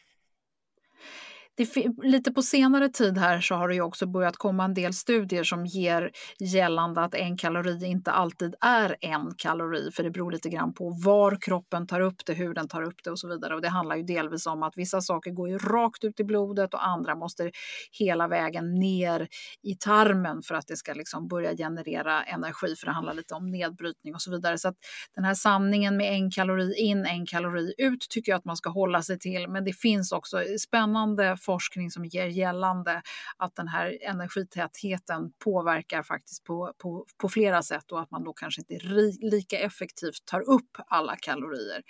lite 2.03 2.33
på 2.33 2.43
senare 2.43 2.89
tid 2.89 3.19
här 3.19 3.41
så 3.41 3.55
har 3.55 3.69
det 3.69 3.75
ju 3.75 3.81
också 3.81 4.07
börjat 4.07 4.37
komma 4.37 4.65
en 4.65 4.75
del 4.75 4.95
studier 4.95 5.45
som 5.45 5.67
ger 5.67 6.11
gällande 6.39 7.01
att 7.01 7.15
en 7.15 7.37
kalori 7.37 7.87
inte 7.87 8.13
alltid 8.13 8.55
är 8.61 8.97
en 9.01 9.35
kalori, 9.39 9.91
för 9.93 10.03
det 10.03 10.11
beror 10.11 10.33
lite 10.33 10.49
grann 10.49 10.75
på 10.75 10.91
var 11.05 11.39
kroppen 11.41 11.87
tar 11.87 12.01
upp 12.01 12.27
det, 12.27 12.33
hur 12.33 12.55
den 12.55 12.69
tar 12.69 12.83
upp 12.83 13.05
det 13.05 13.11
och 13.11 13.19
så 13.19 13.29
vidare. 13.29 13.55
Och 13.55 13.63
det 13.63 13.69
handlar 13.69 13.97
ju 13.97 14.03
delvis 14.03 14.47
om 14.47 14.63
att 14.63 14.73
vissa 14.77 15.01
saker 15.01 15.31
går 15.31 15.49
ju 15.49 15.59
rakt 15.59 16.05
ut 16.05 16.21
i 16.21 16.25
blodet 16.25 16.75
och 16.75 16.87
andra 16.87 17.15
måste 17.15 17.51
hela 17.99 18.29
vägen 18.29 18.75
ner 18.75 19.29
i 19.63 19.75
tarmen 19.75 20.43
för 20.43 20.55
att 20.55 20.67
det 20.67 20.77
ska 20.77 20.93
liksom 20.93 21.29
börja 21.29 21.57
generera 21.57 22.23
energi, 22.23 22.75
för 22.77 22.87
det 22.87 22.93
handlar 22.93 23.15
lite 23.15 23.35
om 23.35 23.51
nedbrytning 23.51 24.15
och 24.15 24.23
så 24.23 24.31
vidare. 24.31 24.59
Så 24.59 24.69
att 24.69 24.77
den 25.15 25.25
här 25.25 25.35
sanningen 25.35 25.97
med 25.97 26.13
en 26.13 26.31
kalori 26.31 26.75
in, 26.75 27.07
en 27.07 27.27
kalori 27.27 27.75
ut 27.79 28.07
tycker 28.11 28.33
jag 28.33 28.39
att 28.39 28.45
man 28.45 28.57
ska 28.57 28.71
hålla 28.71 29.03
sig 29.03 29.19
till. 29.19 29.49
Men 29.49 29.65
det 29.65 29.73
finns 29.73 30.13
också 30.13 30.43
spännande 30.61 31.37
forskning 31.49 31.91
som 31.91 32.05
ger 32.05 32.27
gällande 32.27 33.03
att 33.37 33.57
den 33.57 33.69
här 33.69 33.99
energitätheten 34.03 35.33
påverkar 35.39 36.03
faktiskt 36.03 36.45
på, 36.45 36.75
på, 36.79 37.07
på 37.17 37.29
flera 37.29 37.63
sätt 37.63 37.93
och 37.93 38.01
att 38.01 38.11
man 38.11 38.25
då 38.25 38.33
kanske 38.33 38.61
inte 38.61 38.75
ri, 38.75 39.19
lika 39.21 39.59
effektivt 39.59 40.25
tar 40.25 40.41
upp 40.41 40.77
alla 40.87 41.17
kalorier. 41.17 41.83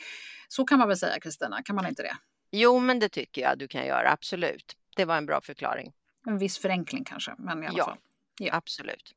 Så 0.49 0.65
kan 0.65 0.79
man 0.79 0.89
väl 0.89 0.97
säga 0.97 1.21
Kristina, 1.21 1.63
kan 1.63 1.77
man 1.77 1.87
inte 1.87 2.03
det? 2.03 2.17
Jo, 2.51 2.79
men 2.79 2.99
det 2.99 3.09
tycker 3.09 3.43
jag 3.43 3.59
du 3.59 3.69
kan 3.69 3.87
göra, 3.87 4.11
absolut. 4.11 4.77
Det 4.97 5.05
var 5.05 5.17
en 5.17 5.27
bra 5.27 5.41
förklaring. 5.41 5.93
En 6.27 6.39
viss 6.39 6.59
förenkling 6.59 7.05
kanske, 7.05 7.35
men 7.39 7.63
i 7.63 7.67
alla 7.67 7.79
ja, 7.79 7.85
fall. 7.85 7.99
Ja, 8.39 8.55
absolut. 8.55 9.15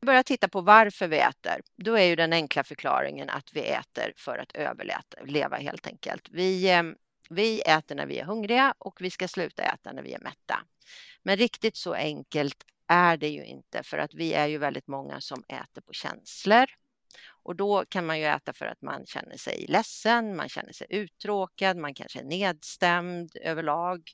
Vi 0.00 0.06
börjar 0.06 0.22
titta 0.22 0.48
på 0.48 0.60
varför 0.60 1.08
vi 1.08 1.18
äter. 1.18 1.60
Då 1.76 1.98
är 1.98 2.04
ju 2.04 2.16
den 2.16 2.32
enkla 2.32 2.64
förklaringen 2.64 3.30
att 3.30 3.50
vi 3.52 3.60
äter 3.60 4.12
för 4.16 4.38
att 4.38 4.52
överleva 4.52 5.56
helt 5.56 5.86
enkelt. 5.86 6.28
Vi 6.30 6.72
eh, 6.72 6.82
vi 7.30 7.60
äter 7.60 7.94
när 7.94 8.06
vi 8.06 8.18
är 8.18 8.24
hungriga 8.24 8.74
och 8.78 9.00
vi 9.00 9.10
ska 9.10 9.28
sluta 9.28 9.62
äta 9.62 9.92
när 9.92 10.02
vi 10.02 10.12
är 10.12 10.20
mätta. 10.20 10.60
Men 11.22 11.36
riktigt 11.36 11.76
så 11.76 11.94
enkelt 11.94 12.64
är 12.86 13.16
det 13.16 13.28
ju 13.28 13.44
inte 13.44 13.82
för 13.82 13.98
att 13.98 14.14
vi 14.14 14.32
är 14.32 14.46
ju 14.46 14.58
väldigt 14.58 14.86
många 14.86 15.20
som 15.20 15.44
äter 15.48 15.80
på 15.80 15.92
känslor. 15.92 16.66
Och 17.42 17.56
då 17.56 17.84
kan 17.88 18.06
man 18.06 18.18
ju 18.18 18.24
äta 18.24 18.52
för 18.52 18.66
att 18.66 18.82
man 18.82 19.06
känner 19.06 19.36
sig 19.36 19.66
ledsen, 19.68 20.36
man 20.36 20.48
känner 20.48 20.72
sig 20.72 20.86
uttråkad, 20.90 21.76
man 21.76 21.94
kanske 21.94 22.20
är 22.20 22.24
nedstämd 22.24 23.36
överlag. 23.36 24.10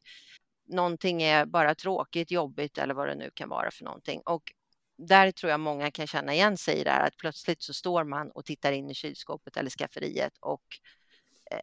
Någonting 0.68 1.22
är 1.22 1.46
bara 1.46 1.74
tråkigt, 1.74 2.30
jobbigt 2.30 2.78
eller 2.78 2.94
vad 2.94 3.08
det 3.08 3.14
nu 3.14 3.30
kan 3.34 3.48
vara 3.48 3.70
för 3.70 3.84
någonting. 3.84 4.20
Och 4.24 4.52
där 4.98 5.30
tror 5.30 5.50
jag 5.50 5.60
många 5.60 5.90
kan 5.90 6.06
känna 6.06 6.34
igen 6.34 6.56
sig 6.56 6.78
i 6.78 6.84
det 6.84 6.90
här 6.90 7.06
att 7.06 7.16
plötsligt 7.16 7.62
så 7.62 7.74
står 7.74 8.04
man 8.04 8.30
och 8.30 8.44
tittar 8.44 8.72
in 8.72 8.90
i 8.90 8.94
kylskåpet 8.94 9.56
eller 9.56 9.70
skafferiet 9.70 10.32
och 10.40 10.64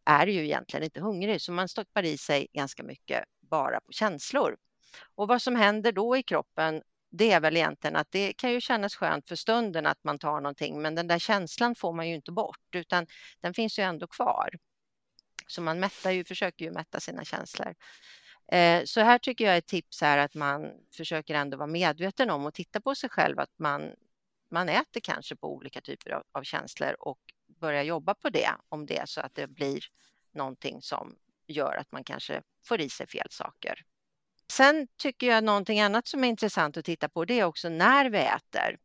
är 0.06 0.28
ju 0.28 0.44
egentligen 0.44 0.84
inte 0.84 1.02
hungrig, 1.02 1.42
så 1.42 1.52
man 1.52 1.68
stoppar 1.68 2.04
i 2.04 2.18
sig 2.18 2.48
ganska 2.54 2.84
mycket 2.84 3.24
bara 3.42 3.80
på 3.82 3.92
känslor. 3.92 4.58
Och 5.16 5.28
vad 5.28 5.42
som 5.42 5.56
händer 5.56 5.92
då 5.92 6.18
i 6.18 6.24
kroppen, 6.24 6.82
det 7.12 7.32
är 7.32 7.40
väl 7.40 7.58
egentligen 7.58 7.96
att 7.96 8.12
det 8.12 8.34
kan 8.34 8.52
ju 8.52 8.62
kännas 8.62 8.96
skönt 8.96 9.28
för 9.28 9.36
stunden 9.36 9.86
att 9.86 10.04
man 10.04 10.20
tar 10.20 10.42
någonting, 10.42 10.82
men 10.82 10.96
den 10.96 11.08
där 11.08 11.20
känslan 11.20 11.76
får 11.76 11.94
man 11.94 12.10
ju 12.10 12.16
inte 12.16 12.32
bort, 12.32 12.76
utan 12.76 13.08
den 13.42 13.54
finns 13.54 13.80
ju 13.80 13.84
ändå 13.84 14.08
kvar. 14.08 14.50
Så 15.48 15.62
man 15.62 15.80
mättar 15.80 16.12
ju, 16.12 16.24
försöker 16.24 16.66
ju 16.66 16.72
mätta 16.72 17.00
sina 17.00 17.24
känslor. 17.24 17.76
Eh, 18.52 18.84
så 18.86 19.02
här 19.02 19.18
tycker 19.18 19.46
jag 19.46 19.58
ett 19.58 19.68
tips 19.68 20.04
är 20.04 20.18
att 20.18 20.34
man 20.34 20.72
försöker 20.98 21.36
ändå 21.36 21.58
vara 21.58 21.68
medveten 21.68 22.30
om 22.30 22.46
och 22.46 22.54
titta 22.54 22.82
på 22.82 22.96
sig 22.96 23.10
själv 23.10 23.40
att 23.40 23.60
man, 23.60 23.92
man 24.52 24.70
äter 24.70 25.00
kanske 25.04 25.36
på 25.36 25.54
olika 25.54 25.82
typer 25.82 26.12
av, 26.12 26.24
av 26.32 26.44
känslor 26.44 26.96
och 27.00 27.20
börja 27.60 27.84
jobba 27.84 28.14
på 28.14 28.30
det 28.30 28.50
om 28.70 28.86
det 28.86 28.98
är 28.98 29.06
så 29.06 29.22
att 29.22 29.36
det 29.36 29.48
blir 29.48 29.84
någonting 30.32 30.82
som 30.82 31.16
gör 31.48 31.76
att 31.76 31.92
man 31.92 32.04
kanske 32.04 32.42
får 32.66 32.82
i 32.82 32.90
sig 32.90 33.08
fel 33.08 33.28
saker. 33.30 33.82
Sen 34.52 34.88
tycker 34.98 35.28
jag 35.28 35.44
någonting 35.44 35.80
annat 35.80 36.08
som 36.08 36.24
är 36.24 36.28
intressant 36.28 36.78
att 36.78 36.86
titta 36.86 37.10
på 37.10 37.26
det 37.26 37.40
är 37.40 37.44
också 37.44 37.70
när 37.70 38.10
vi 38.10 38.18
äter. 38.18 38.78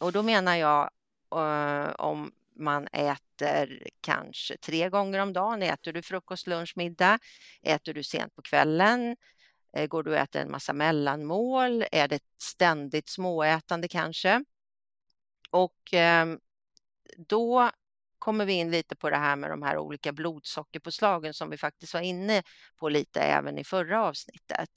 Och 0.00 0.12
då 0.12 0.22
menar 0.22 0.56
jag 0.56 0.90
uh, 1.34 1.90
om 1.98 2.32
man 2.56 2.88
äter 2.92 3.88
kanske 4.00 4.56
tre 4.56 4.88
gånger 4.88 5.18
om 5.18 5.32
dagen. 5.32 5.62
Äter 5.62 5.92
du 5.92 6.02
frukost, 6.02 6.46
lunch, 6.46 6.72
middag? 6.76 7.18
Äter 7.62 7.94
du 7.94 8.02
sent 8.02 8.34
på 8.34 8.42
kvällen? 8.42 9.16
Eh, 9.72 9.86
går 9.86 10.02
du 10.02 10.10
och 10.10 10.16
äter 10.16 10.42
en 10.42 10.50
massa 10.50 10.72
mellanmål? 10.72 11.84
Är 11.92 12.08
det 12.08 12.20
ständigt 12.42 13.08
småätande 13.08 13.88
kanske? 13.88 14.44
Och 15.50 15.94
eh, 15.94 16.26
då 17.16 17.70
kommer 18.18 18.44
vi 18.44 18.52
in 18.52 18.70
lite 18.70 18.96
på 18.96 19.10
det 19.10 19.16
här 19.16 19.36
med 19.36 19.50
de 19.50 19.62
här 19.62 19.78
olika 19.78 20.12
blodsockerpåslagen 20.12 21.34
som 21.34 21.50
vi 21.50 21.56
faktiskt 21.56 21.94
var 21.94 22.00
inne 22.00 22.42
på 22.76 22.88
lite 22.88 23.20
även 23.20 23.58
i 23.58 23.64
förra 23.64 24.04
avsnittet. 24.04 24.70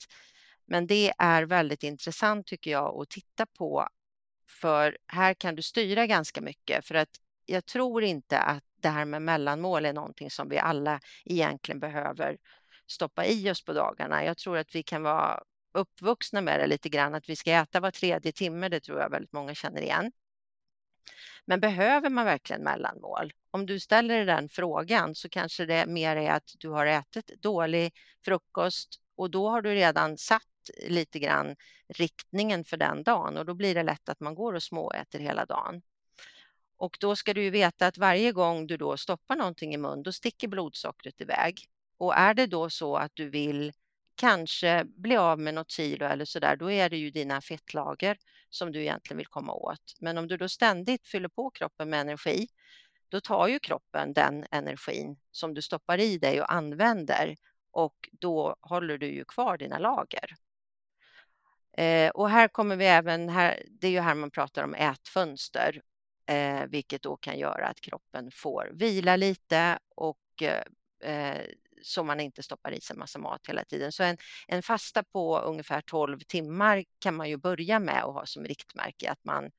Men 0.66 0.86
det 0.86 1.12
är 1.18 1.42
väldigt 1.42 1.82
intressant 1.82 2.46
tycker 2.46 2.70
jag 2.70 3.00
att 3.00 3.10
titta 3.10 3.46
på 3.46 3.88
för 4.48 4.98
här 5.06 5.34
kan 5.34 5.54
du 5.54 5.62
styra 5.62 6.06
ganska 6.06 6.40
mycket 6.40 6.86
för 6.86 6.94
att 6.94 7.08
jag 7.46 7.66
tror 7.66 8.04
inte 8.04 8.38
att 8.38 8.64
det 8.76 8.88
här 8.88 9.04
med 9.04 9.22
mellanmål 9.22 9.86
är 9.86 9.92
någonting 9.92 10.30
som 10.30 10.48
vi 10.48 10.58
alla 10.58 11.00
egentligen 11.24 11.80
behöver 11.80 12.36
stoppa 12.86 13.26
i 13.26 13.50
oss 13.50 13.64
på 13.64 13.72
dagarna. 13.72 14.24
Jag 14.24 14.36
tror 14.38 14.58
att 14.58 14.74
vi 14.74 14.82
kan 14.82 15.02
vara 15.02 15.42
uppvuxna 15.72 16.40
med 16.40 16.60
det 16.60 16.66
lite 16.66 16.88
grann, 16.88 17.14
att 17.14 17.28
vi 17.28 17.36
ska 17.36 17.52
äta 17.52 17.80
var 17.80 17.90
tredje 17.90 18.32
timme, 18.32 18.68
det 18.68 18.80
tror 18.80 19.00
jag 19.00 19.10
väldigt 19.10 19.32
många 19.32 19.54
känner 19.54 19.80
igen. 19.80 20.12
Men 21.44 21.60
behöver 21.60 22.10
man 22.10 22.24
verkligen 22.24 22.62
mellanmål? 22.62 23.32
Om 23.50 23.66
du 23.66 23.80
ställer 23.80 24.26
den 24.26 24.48
frågan 24.48 25.14
så 25.14 25.28
kanske 25.28 25.66
det 25.66 25.86
mer 25.86 26.16
är 26.16 26.30
att 26.30 26.54
du 26.58 26.68
har 26.68 26.86
ätit 26.86 27.30
dålig 27.42 27.92
frukost 28.24 29.00
och 29.16 29.30
då 29.30 29.48
har 29.48 29.62
du 29.62 29.74
redan 29.74 30.18
satt 30.18 30.42
lite 30.88 31.18
grann 31.18 31.56
riktningen 31.88 32.64
för 32.64 32.76
den 32.76 33.02
dagen 33.02 33.36
och 33.36 33.46
då 33.46 33.54
blir 33.54 33.74
det 33.74 33.82
lätt 33.82 34.08
att 34.08 34.20
man 34.20 34.34
går 34.34 34.52
och 34.52 34.62
småäter 34.62 35.18
hela 35.18 35.46
dagen. 35.46 35.82
Och 36.76 36.96
då 37.00 37.16
ska 37.16 37.34
du 37.34 37.42
ju 37.42 37.50
veta 37.50 37.86
att 37.86 37.98
varje 37.98 38.32
gång 38.32 38.66
du 38.66 38.76
då 38.76 38.96
stoppar 38.96 39.36
någonting 39.36 39.74
i 39.74 39.76
mun, 39.76 40.02
då 40.02 40.12
sticker 40.12 40.48
blodsockret 40.48 41.20
iväg. 41.20 41.66
Och 41.98 42.14
är 42.14 42.34
det 42.34 42.46
då 42.46 42.70
så 42.70 42.96
att 42.96 43.12
du 43.14 43.30
vill 43.30 43.72
kanske 44.14 44.84
bli 44.84 45.16
av 45.16 45.38
med 45.38 45.54
något 45.54 45.70
kilo 45.70 46.06
eller 46.06 46.24
så 46.24 46.38
där, 46.38 46.56
då 46.56 46.70
är 46.70 46.90
det 46.90 46.96
ju 46.96 47.10
dina 47.10 47.40
fettlager 47.40 48.16
som 48.50 48.72
du 48.72 48.80
egentligen 48.80 49.18
vill 49.18 49.26
komma 49.26 49.52
åt. 49.52 49.96
Men 50.00 50.18
om 50.18 50.28
du 50.28 50.36
då 50.36 50.48
ständigt 50.48 51.06
fyller 51.06 51.28
på 51.28 51.50
kroppen 51.50 51.90
med 51.90 52.00
energi, 52.00 52.48
då 53.08 53.20
tar 53.20 53.48
ju 53.48 53.58
kroppen 53.58 54.12
den 54.12 54.46
energin 54.50 55.16
som 55.30 55.54
du 55.54 55.62
stoppar 55.62 56.00
i 56.00 56.18
dig 56.18 56.40
och 56.40 56.52
använder 56.52 57.36
och 57.70 58.08
då 58.12 58.56
håller 58.60 58.98
du 58.98 59.06
ju 59.06 59.24
kvar 59.24 59.58
dina 59.58 59.78
lager. 59.78 60.34
Eh, 61.76 62.10
och 62.10 62.30
här 62.30 62.48
kommer 62.48 62.76
vi 62.76 62.86
även, 62.86 63.28
här, 63.28 63.62
det 63.70 63.86
är 63.86 63.90
ju 63.90 64.00
här 64.00 64.14
man 64.14 64.30
pratar 64.30 64.64
om 64.64 64.74
ätfönster 64.74 65.82
eh, 66.26 66.64
vilket 66.66 67.02
då 67.02 67.16
kan 67.16 67.38
göra 67.38 67.66
att 67.66 67.80
kroppen 67.80 68.30
får 68.30 68.70
vila 68.72 69.16
lite 69.16 69.78
och 69.94 70.42
eh, 70.42 70.62
eh 71.10 71.46
så 71.84 72.04
man 72.04 72.20
inte 72.20 72.42
stoppar 72.42 72.72
i 72.72 72.80
sig 72.80 72.96
massa 72.96 73.18
mat 73.18 73.40
hela 73.48 73.64
tiden. 73.64 73.92
Så 73.92 74.02
en, 74.02 74.16
en 74.46 74.62
fasta 74.62 75.02
på 75.02 75.38
ungefär 75.38 75.80
12 75.80 76.20
timmar 76.20 76.84
kan 76.98 77.14
man 77.14 77.28
ju 77.28 77.36
börja 77.36 77.78
med 77.78 78.04
och 78.04 78.14
ha 78.14 78.26
som 78.26 78.44
riktmärke 78.44 79.10
att 79.10 79.24
man, 79.24 79.50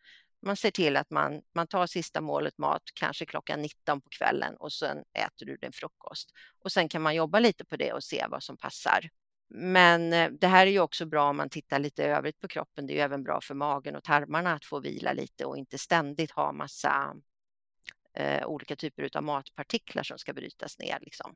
man 0.41 0.58
ser 0.58 0.72
till 0.72 0.98
att 0.98 1.10
man, 1.10 1.41
man 1.55 1.67
tar 1.67 1.88
sista 1.88 2.22
målet 2.22 2.58
mat 2.58 2.82
kanske 2.94 3.25
klockan 3.25 3.62
19 3.62 4.01
på 4.01 4.10
kvällen 4.10 4.55
och 4.55 4.74
sen 4.74 4.98
äter 4.98 5.46
du 5.46 5.58
din 5.58 5.72
frukost. 5.72 6.32
Och 6.60 6.72
sen 6.72 6.89
kan 6.89 7.01
man 7.01 7.15
jobba 7.15 7.39
lite 7.39 7.65
på 7.65 7.75
det 7.75 7.94
och 7.94 8.03
se 8.03 8.25
vad 8.29 8.44
som 8.44 8.58
passar. 8.58 9.10
Men 9.50 10.13
eh, 10.13 10.32
det 10.32 10.48
här 10.48 10.67
är 10.67 10.72
ju 10.72 10.79
också 10.79 11.05
bra 11.05 11.29
om 11.29 11.38
man 11.38 11.50
tittar 11.50 11.79
lite 11.79 12.05
övrigt 12.05 12.39
på 12.39 12.48
kroppen. 12.48 12.88
Det 12.88 12.94
är 12.94 12.96
ju 12.96 13.01
även 13.01 13.24
bra 13.24 13.41
för 13.41 13.53
magen 13.53 13.96
och 13.96 14.03
tarmarna 14.03 14.53
att 14.53 14.65
få 14.65 14.79
vila 14.79 15.13
lite 15.13 15.46
och 15.46 15.58
inte 15.58 15.77
ständigt 15.77 16.32
ha 16.32 16.51
massa 16.51 17.15
eh, 18.13 18.46
olika 18.46 18.75
typer 18.75 19.17
av 19.17 19.24
matpartiklar 19.24 20.03
som 20.03 20.17
ska 20.17 20.34
brytas 20.34 20.79
ner. 20.79 20.98
Liksom. 21.01 21.36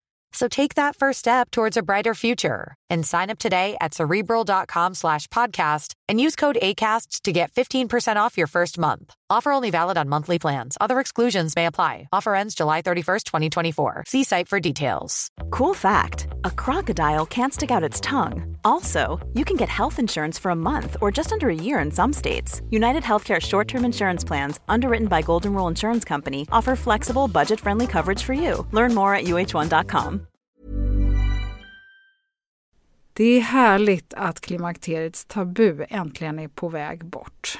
So 0.33 0.47
take 0.47 0.75
that 0.75 0.95
first 0.95 1.19
step 1.19 1.51
towards 1.51 1.77
a 1.77 1.83
brighter 1.83 2.13
future 2.13 2.75
and 2.89 3.05
sign 3.05 3.29
up 3.29 3.39
today 3.39 3.75
at 3.81 3.93
cerebral.com 3.93 4.93
slash 4.93 5.27
podcast 5.27 5.93
and 6.07 6.19
use 6.19 6.35
code 6.35 6.57
ACasts 6.61 7.21
to 7.21 7.31
get 7.31 7.51
15% 7.51 8.15
off 8.15 8.37
your 8.37 8.47
first 8.47 8.77
month. 8.77 9.13
Offer 9.29 9.51
only 9.51 9.71
valid 9.71 9.97
on 9.97 10.09
monthly 10.09 10.39
plans. 10.39 10.77
Other 10.81 10.99
exclusions 10.99 11.55
may 11.55 11.65
apply. 11.65 12.09
Offer 12.11 12.35
ends 12.35 12.55
July 12.55 12.81
31st, 12.81 13.23
2024. 13.23 14.03
See 14.07 14.23
site 14.23 14.47
for 14.47 14.59
details. 14.59 15.29
Cool 15.51 15.73
fact 15.73 16.27
a 16.43 16.51
crocodile 16.51 17.25
can't 17.25 17.53
stick 17.53 17.71
out 17.71 17.83
its 17.83 17.99
tongue. 17.99 18.57
Also, 18.63 19.19
you 19.33 19.45
can 19.45 19.57
get 19.57 19.69
health 19.69 19.99
insurance 19.99 20.37
for 20.39 20.51
a 20.51 20.55
month 20.55 20.97
or 21.01 21.11
just 21.11 21.31
under 21.31 21.49
a 21.49 21.55
year 21.55 21.79
in 21.79 21.91
some 21.91 22.13
states. 22.13 22.61
United 22.69 23.03
Healthcare 23.03 23.39
short 23.41 23.67
term 23.67 23.85
insurance 23.85 24.23
plans, 24.23 24.59
underwritten 24.67 25.07
by 25.07 25.21
Golden 25.21 25.53
Rule 25.53 25.67
Insurance 25.67 26.03
Company, 26.03 26.47
offer 26.51 26.75
flexible, 26.75 27.27
budget 27.27 27.59
friendly 27.59 27.87
coverage 27.87 28.23
for 28.23 28.33
you. 28.33 28.65
Learn 28.71 28.93
more 28.93 29.13
at 29.15 29.25
uh1.com. 29.25 30.20
Det 33.21 33.37
är 33.37 33.41
härligt 33.41 34.13
att 34.13 34.41
klimakteriets 34.41 35.25
tabu 35.25 35.85
äntligen 35.89 36.39
är 36.39 36.47
på 36.47 36.69
väg 36.69 37.05
bort. 37.05 37.59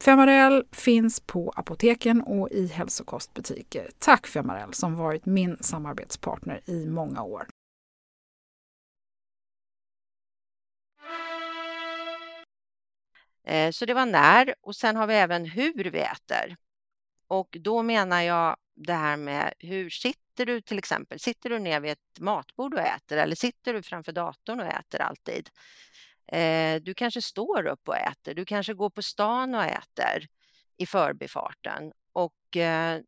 Femarel 0.00 0.64
finns 0.72 1.20
på 1.20 1.52
apoteken 1.56 2.22
och 2.22 2.50
i 2.50 2.66
hälsokostbutiker. 2.66 3.90
Tack 3.98 4.26
Femarel 4.26 4.74
som 4.74 4.96
varit 4.96 5.26
min 5.26 5.56
samarbetspartner 5.60 6.60
i 6.64 6.86
många 6.86 7.22
år. 7.22 7.46
Eh, 13.44 13.70
så 13.70 13.86
det 13.86 13.94
var 13.94 14.06
när 14.06 14.54
och 14.60 14.76
sen 14.76 14.96
har 14.96 15.06
vi 15.06 15.14
även 15.14 15.44
hur 15.44 15.84
vi 15.90 15.98
äter. 15.98 16.56
Och 17.28 17.56
då 17.60 17.82
menar 17.82 18.22
jag 18.22 18.56
det 18.74 18.92
här 18.92 19.16
med 19.16 19.54
hur 19.58 19.90
sitter 19.90 20.46
du 20.46 20.60
till 20.60 20.78
exempel, 20.78 21.20
sitter 21.20 21.50
du 21.50 21.58
ner 21.58 21.80
vid 21.80 21.92
ett 21.92 22.20
matbord 22.20 22.74
och 22.74 22.80
äter 22.80 23.18
eller 23.18 23.36
sitter 23.36 23.74
du 23.74 23.82
framför 23.82 24.12
datorn 24.12 24.60
och 24.60 24.66
äter 24.66 25.02
alltid? 25.02 25.50
Eh, 26.32 26.80
du 26.82 26.94
kanske 26.94 27.22
står 27.22 27.66
upp 27.66 27.88
och 27.88 27.96
äter, 27.96 28.34
du 28.34 28.44
kanske 28.44 28.74
går 28.74 28.90
på 28.90 29.02
stan 29.02 29.54
och 29.54 29.64
äter 29.64 30.26
i 30.76 30.86
förbifarten. 30.86 31.92
Och 32.12 32.56
eh, 32.56 33.00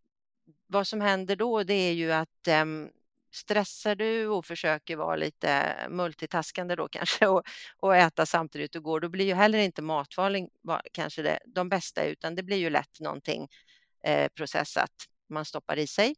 vad 0.66 0.86
som 0.86 1.00
händer 1.00 1.36
då 1.36 1.62
det 1.62 1.74
är 1.74 1.92
ju 1.92 2.12
att 2.12 2.48
ehm, 2.48 2.90
stressar 3.32 3.94
du 3.94 4.26
och 4.26 4.46
försöker 4.46 4.96
vara 4.96 5.16
lite 5.16 5.76
multitaskande 5.90 6.74
då 6.74 6.88
kanske 6.92 7.26
och, 7.26 7.42
och 7.76 7.96
äta 7.96 8.26
samtidigt 8.26 8.72
du 8.72 8.80
går, 8.80 9.00
då 9.00 9.08
blir 9.08 9.24
ju 9.24 9.34
heller 9.34 9.58
inte 9.58 9.82
matvalen 9.82 10.48
kanske 10.92 11.22
det, 11.22 11.38
de 11.46 11.68
bästa 11.68 12.04
utan 12.04 12.34
det 12.34 12.42
blir 12.42 12.56
ju 12.56 12.70
lätt 12.70 13.00
någonting 13.00 13.48
eh, 14.04 14.28
processat. 14.28 14.92
Man 15.28 15.44
stoppar 15.44 15.76
i 15.76 15.86
sig 15.86 16.14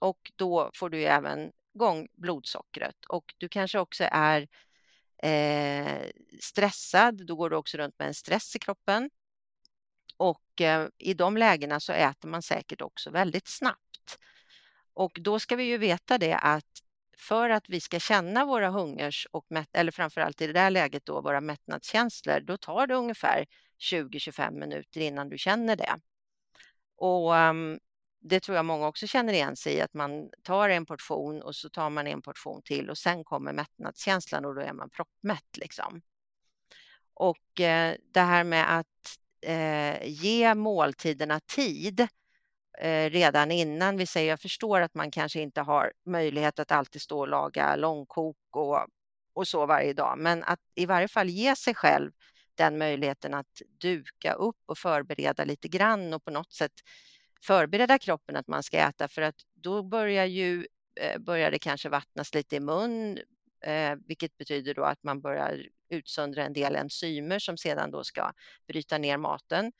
och 0.00 0.32
då 0.36 0.70
får 0.74 0.90
du 0.90 0.98
ju 0.98 1.04
även 1.04 1.52
igång 1.74 2.08
blodsockret. 2.12 3.04
Och 3.08 3.34
du 3.38 3.48
kanske 3.48 3.78
också 3.78 4.04
är 4.10 4.48
eh, 5.24 6.10
stressad, 6.40 7.26
då 7.26 7.36
går 7.36 7.50
du 7.50 7.56
också 7.56 7.78
runt 7.78 7.98
med 7.98 8.08
en 8.08 8.14
stress 8.14 8.56
i 8.56 8.58
kroppen 8.58 9.10
och 10.16 10.60
eh, 10.60 10.88
i 10.98 11.14
de 11.14 11.36
lägena 11.36 11.80
så 11.80 11.92
äter 11.92 12.28
man 12.28 12.42
säkert 12.42 12.80
också 12.80 13.10
väldigt 13.10 13.48
snabbt. 13.48 14.18
Och 14.94 15.18
då 15.20 15.38
ska 15.38 15.56
vi 15.56 15.64
ju 15.64 15.78
veta 15.78 16.18
det 16.18 16.34
att 16.34 16.80
för 17.16 17.50
att 17.50 17.68
vi 17.68 17.80
ska 17.80 18.00
känna 18.00 18.44
våra 18.44 18.70
hungers 18.70 19.26
och 19.30 19.46
mätt, 19.48 19.76
eller 19.76 19.92
framförallt 19.92 20.40
i 20.40 20.46
det 20.46 20.52
där 20.52 20.70
läget 20.70 21.06
då 21.06 21.20
våra 21.20 21.40
mättnadskänslor, 21.40 22.40
då 22.40 22.56
tar 22.56 22.86
det 22.86 22.94
ungefär 22.94 23.46
20-25 23.78 24.50
minuter 24.50 25.00
innan 25.00 25.28
du 25.28 25.38
känner 25.38 25.76
det. 25.76 26.00
Och 26.96 27.34
um, 27.34 27.78
det 28.28 28.40
tror 28.40 28.56
jag 28.56 28.64
många 28.64 28.86
också 28.86 29.06
känner 29.06 29.32
igen 29.32 29.56
sig 29.56 29.74
i, 29.74 29.80
att 29.80 29.94
man 29.94 30.30
tar 30.42 30.68
en 30.68 30.86
portion 30.86 31.42
och 31.42 31.54
så 31.56 31.70
tar 31.70 31.90
man 31.90 32.06
en 32.06 32.22
portion 32.22 32.62
till 32.62 32.90
och 32.90 32.98
sen 32.98 33.24
kommer 33.24 33.52
mättnadskänslan 33.52 34.44
och 34.44 34.54
då 34.54 34.60
är 34.60 34.72
man 34.72 34.90
proppmätt. 34.90 35.56
Liksom. 35.56 36.02
Och 37.14 37.60
eh, 37.60 37.96
det 38.12 38.20
här 38.20 38.44
med 38.44 38.78
att 38.78 39.18
eh, 39.46 40.08
ge 40.08 40.54
måltiderna 40.54 41.40
tid 41.40 42.00
eh, 42.78 43.10
redan 43.10 43.50
innan 43.50 43.96
vi 43.96 44.06
säger, 44.06 44.30
jag 44.30 44.40
förstår 44.40 44.80
att 44.80 44.94
man 44.94 45.10
kanske 45.10 45.40
inte 45.40 45.60
har 45.60 45.92
möjlighet 46.06 46.58
att 46.58 46.72
alltid 46.72 47.02
stå 47.02 47.18
och 47.18 47.28
laga 47.28 47.76
långkok 47.76 48.36
och, 48.50 48.86
och 49.34 49.48
så 49.48 49.66
varje 49.66 49.92
dag, 49.92 50.18
men 50.18 50.44
att 50.44 50.60
i 50.74 50.86
varje 50.86 51.08
fall 51.08 51.28
ge 51.28 51.56
sig 51.56 51.74
själv 51.74 52.12
den 52.54 52.78
möjligheten 52.78 53.34
att 53.34 53.62
duka 53.80 54.32
upp 54.32 54.60
och 54.66 54.78
förbereda 54.78 55.44
lite 55.44 55.68
grann 55.68 56.14
och 56.14 56.24
på 56.24 56.30
något 56.30 56.52
sätt 56.52 56.72
förbereda 57.46 57.98
kroppen 57.98 58.36
att 58.36 58.48
man 58.48 58.62
ska 58.62 58.78
äta 58.78 59.08
för 59.08 59.22
att 59.22 59.36
då 59.54 59.82
börjar 59.82 60.24
ju 60.24 60.66
eh, 61.00 61.18
börjar 61.18 61.50
det 61.50 61.58
kanske 61.58 61.88
vattnas 61.88 62.34
lite 62.34 62.56
i 62.56 62.60
mun, 62.60 63.18
eh, 63.64 63.94
vilket 64.06 64.36
betyder 64.36 64.74
då 64.74 64.84
att 64.84 65.02
man 65.02 65.20
börjar 65.20 65.66
utsöndra 65.88 66.44
en 66.44 66.52
del 66.52 66.76
enzymer 66.76 67.38
som 67.38 67.56
sedan 67.56 67.90
då 67.90 68.04
ska 68.04 68.32
bryta 68.66 68.98
ner 68.98 69.18
maten. 69.18 69.72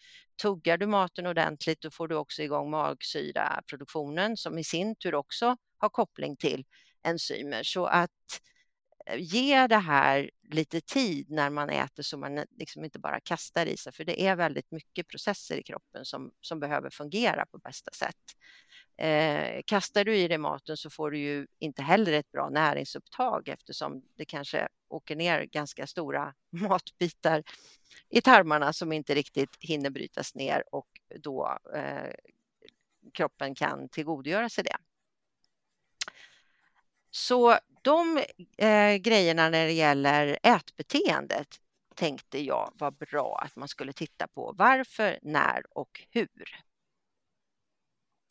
Tuggar 0.43 0.79
du 0.79 0.87
maten 0.87 1.27
ordentligt 1.27 1.81
då 1.81 1.91
får 1.91 2.09
du 2.09 2.15
också 2.15 2.43
igång 2.43 2.71
magsyraproduktionen 2.71 4.37
som 4.37 4.59
i 4.59 4.65
sin 4.65 4.97
tur 4.97 5.15
också 5.15 5.57
har 5.79 5.89
koppling 5.89 6.37
till 6.37 6.65
enzymer. 7.03 7.63
Så 7.63 7.87
att 7.87 8.11
eh, 8.11 8.54
Eh, 9.07 9.17
ge 9.21 9.67
det 9.67 9.77
här 9.77 10.31
lite 10.51 10.81
tid 10.81 11.31
när 11.31 11.51
man 11.51 11.71
äter 11.71 12.03
så 12.03 12.19
man 12.19 12.45
liksom 12.59 12.85
inte 12.85 12.99
bara 12.99 13.21
kastar 13.21 13.67
i 13.67 13.77
sig, 13.77 13.93
för 13.93 14.05
det 14.05 14.27
är 14.27 14.37
väldigt 14.37 14.71
mycket 14.71 15.09
processer 15.09 15.57
i 15.57 15.63
kroppen 15.63 16.05
som, 16.05 16.33
som 16.41 16.61
behöver 16.61 16.91
fungera 16.91 17.47
på 17.47 17.59
bästa 17.59 17.91
sätt. 17.91 18.17
Eh, 18.97 19.63
kastar 19.67 20.05
du 20.05 20.17
i 20.17 20.29
dig 20.29 20.39
maten 20.39 20.77
så 20.77 20.91
får 20.91 21.11
du 21.11 21.19
ju 21.19 21.47
inte 21.59 21.83
heller 21.83 22.13
ett 22.13 22.33
bra 22.33 22.49
näringsupptag 22.51 23.49
eftersom 23.49 24.03
det 24.17 24.25
kanske 24.25 24.69
åker 24.89 25.17
ner 25.17 25.45
ganska 25.45 25.87
stora 25.87 26.35
matbitar 26.51 27.43
i 28.09 28.21
tarmarna 28.21 28.73
som 28.73 28.93
inte 28.93 29.15
riktigt 29.15 29.57
hinner 29.61 29.91
brytas 29.91 30.35
ner 30.35 30.65
och 30.73 30.89
då 31.21 31.59
eh, 31.75 32.11
kroppen 33.15 33.55
kan 33.55 33.89
tillgodogöra 33.89 34.49
sig 34.49 34.65
det. 34.65 34.77
Så 37.11 37.59
de 37.85 38.19
eh, 38.59 38.97
grejerna 38.97 39.49
när 39.49 39.67
det 39.67 39.73
gäller 39.73 40.39
ätbeteendet 40.43 41.49
tänkte 41.95 42.39
jag 42.39 42.73
var 42.75 42.91
bra 42.91 43.41
att 43.45 43.57
man 43.57 43.69
skulle 43.69 43.93
titta 43.93 44.29
på. 44.29 44.55
Varför, 44.57 45.19
när 45.23 45.63
och 45.71 46.03
hur. 46.11 46.65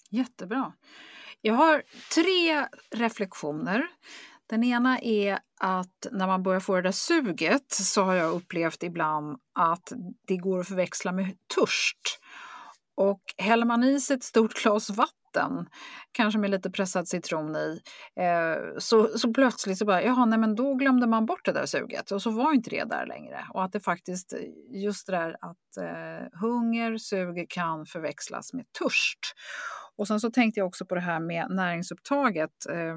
Jättebra. 0.10 0.74
Jag 1.42 1.54
har 1.54 1.84
tre 2.14 2.68
reflektioner. 2.92 3.88
Den 4.48 4.64
ena 4.64 5.00
är 5.00 5.40
att 5.60 6.08
när 6.12 6.28
man 6.28 6.44
börjar 6.44 6.60
få 6.60 6.76
det 6.76 6.82
där 6.82 6.92
suget 6.92 7.72
så 7.72 8.04
har 8.04 8.14
jag 8.14 8.32
upplevt 8.32 8.84
ibland 8.84 9.40
att 9.54 9.92
det 10.28 10.38
går 10.38 10.60
att 10.60 10.68
förväxla 10.68 11.12
med 11.12 11.38
törst. 11.56 12.20
Och 12.96 13.24
häller 13.38 13.66
man 13.66 13.84
i 13.84 14.00
sig 14.02 14.16
ett 14.16 14.24
stort 14.24 14.64
glas 14.64 14.90
vatten 14.90 15.23
vatten, 15.34 15.66
kanske 16.12 16.40
med 16.40 16.52
lite 16.52 16.72
pressad 16.72 17.08
citron 17.08 17.56
i, 17.56 17.82
eh, 18.20 18.78
så, 18.78 19.18
så 19.18 19.34
plötsligt 19.34 19.78
så 19.78 19.86
bara, 19.86 20.04
jaha, 20.04 20.26
nej 20.26 20.40
men 20.40 20.56
då 20.56 20.76
glömde 20.76 21.08
man 21.08 21.26
bort 21.26 21.46
det 21.46 21.52
där 21.52 21.66
suget 21.66 22.12
och 22.12 22.22
så 22.22 22.30
var 22.30 22.54
inte 22.54 22.70
det 22.70 22.84
där 22.84 23.06
längre. 23.06 23.46
Och 23.54 23.64
att 23.64 23.72
det 23.72 23.80
faktiskt, 23.80 24.34
just 24.72 25.08
det 25.08 25.14
där 25.14 25.36
att 25.42 25.78
eh, 25.78 26.40
hunger, 26.42 26.98
sug 26.98 27.50
kan 27.50 27.86
förväxlas 27.86 28.54
med 28.54 28.66
törst. 28.80 29.20
Och 29.98 30.08
sen 30.08 30.20
så 30.20 30.32
tänkte 30.32 30.60
jag 30.60 30.68
också 30.68 30.86
på 30.86 30.96
det 30.96 31.02
här 31.02 31.20
med 31.20 31.48
näringsupptaget. 31.50 32.66
Eh, 32.70 32.96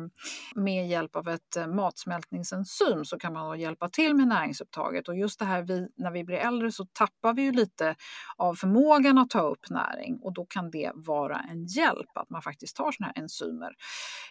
med 0.54 0.88
hjälp 0.88 1.16
av 1.16 1.28
ett 1.28 1.56
eh, 1.56 1.66
matsmältningsenzym 1.66 3.04
så 3.04 3.18
kan 3.18 3.32
man 3.32 3.61
hjälpa 3.61 3.88
till 3.88 4.14
med 4.14 4.28
näringsupptaget. 4.28 5.09
Och 5.09 5.16
just 5.16 5.38
det 5.38 5.44
här 5.44 5.62
vi, 5.62 5.88
när 5.96 6.11
vi 6.11 6.24
blir 6.24 6.37
äldre 6.37 6.72
så 6.72 6.87
tappar 6.92 7.35
vi 7.35 7.42
ju 7.42 7.52
lite 7.52 7.94
av 8.37 8.54
förmågan 8.54 9.18
att 9.18 9.30
ta 9.30 9.40
upp 9.40 9.70
näring 9.70 10.18
och 10.22 10.35
då 10.35 10.46
kan 10.46 10.70
det 10.70 10.90
vara 10.94 11.40
en 11.50 11.66
hjälp 11.66 12.11
att 12.14 12.30
man 12.30 12.42
faktiskt 12.42 12.76
tar 12.76 12.92
sådana 12.92 13.12
här 13.16 13.22
enzymer. 13.22 13.72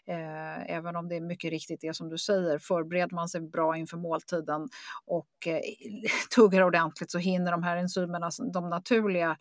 Eh, 0.08 0.76
även 0.76 0.96
om 0.96 1.08
det 1.08 1.16
är 1.16 1.22
mycket 1.22 1.52
riktigt 1.52 1.82
det 1.82 1.96
som 1.96 2.10
du 2.10 2.18
säger, 2.18 2.58
förbereder 2.58 3.16
man 3.16 3.30
sig 3.30 3.42
bra 3.42 3.78
inför 3.78 3.98
måltiden 3.98 4.68
och 5.06 5.28
tuggar 6.36 6.62
ordentligt 6.62 7.12
så 7.12 7.18
hinner 7.18 7.52
de 7.52 7.64
här 7.64 7.78
enzymerna, 7.78 8.30
de 8.54 8.70
naturliga, 8.70 9.38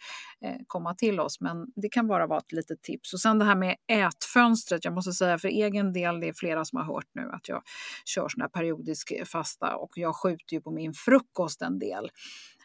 komma 0.66 0.94
till 0.94 1.20
oss. 1.20 1.40
Men 1.40 1.66
det 1.76 1.88
kan 1.88 2.06
bara 2.06 2.26
vara 2.26 2.38
ett 2.38 2.52
litet 2.52 2.82
tips 2.82 3.13
och 3.14 3.20
sen 3.20 3.38
det 3.38 3.44
här 3.44 3.57
med 3.57 3.77
ätfönstret. 3.88 4.85
Jag 4.85 4.94
måste 4.94 5.12
säga 5.12 5.38
för 5.38 5.48
egen 5.48 5.92
del, 5.92 6.20
det 6.20 6.29
är 6.29 6.33
flera 6.33 6.64
som 6.64 6.79
har 6.79 6.94
hört 6.94 7.09
nu 7.14 7.31
att 7.33 7.48
jag 7.48 7.62
kör 8.05 8.29
sån 8.29 8.40
här 8.40 8.48
periodisk 8.48 9.12
fasta 9.27 9.77
och 9.77 9.90
jag 9.94 10.16
skjuter 10.16 10.55
ju 10.55 10.61
på 10.61 10.70
min 10.70 10.94
frukost 10.94 11.62
en 11.62 11.79
del. 11.79 12.11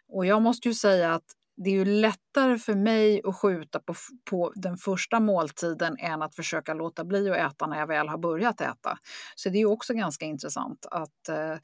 Och 0.08 0.26
jag 0.26 0.42
måste 0.42 0.68
ju 0.68 0.74
säga 0.74 1.14
att 1.14 1.26
det 1.64 1.70
är 1.70 1.74
ju 1.74 1.86
lättare 1.86 2.58
för 2.58 2.76
mig 2.76 3.22
att 3.24 3.36
skjuta 3.36 3.80
på, 3.80 3.94
på 4.30 4.52
den 4.56 4.78
första 4.78 5.20
måltiden 5.20 5.98
än 6.00 6.22
att 6.22 6.36
försöka 6.36 6.74
låta 6.74 7.06
bli 7.06 7.30
att 7.30 7.38
äta 7.38 7.68
när 7.68 7.80
jag 7.80 7.88
väl 7.88 8.08
har 8.08 8.18
börjat 8.18 8.62
äta. 8.62 8.98
Så 9.36 9.50
det 9.50 9.58
är 9.58 9.60
ju 9.60 9.66
också 9.66 9.94
ganska 9.94 10.26
intressant 10.26 10.86
att 10.92 11.30
eh, 11.30 11.56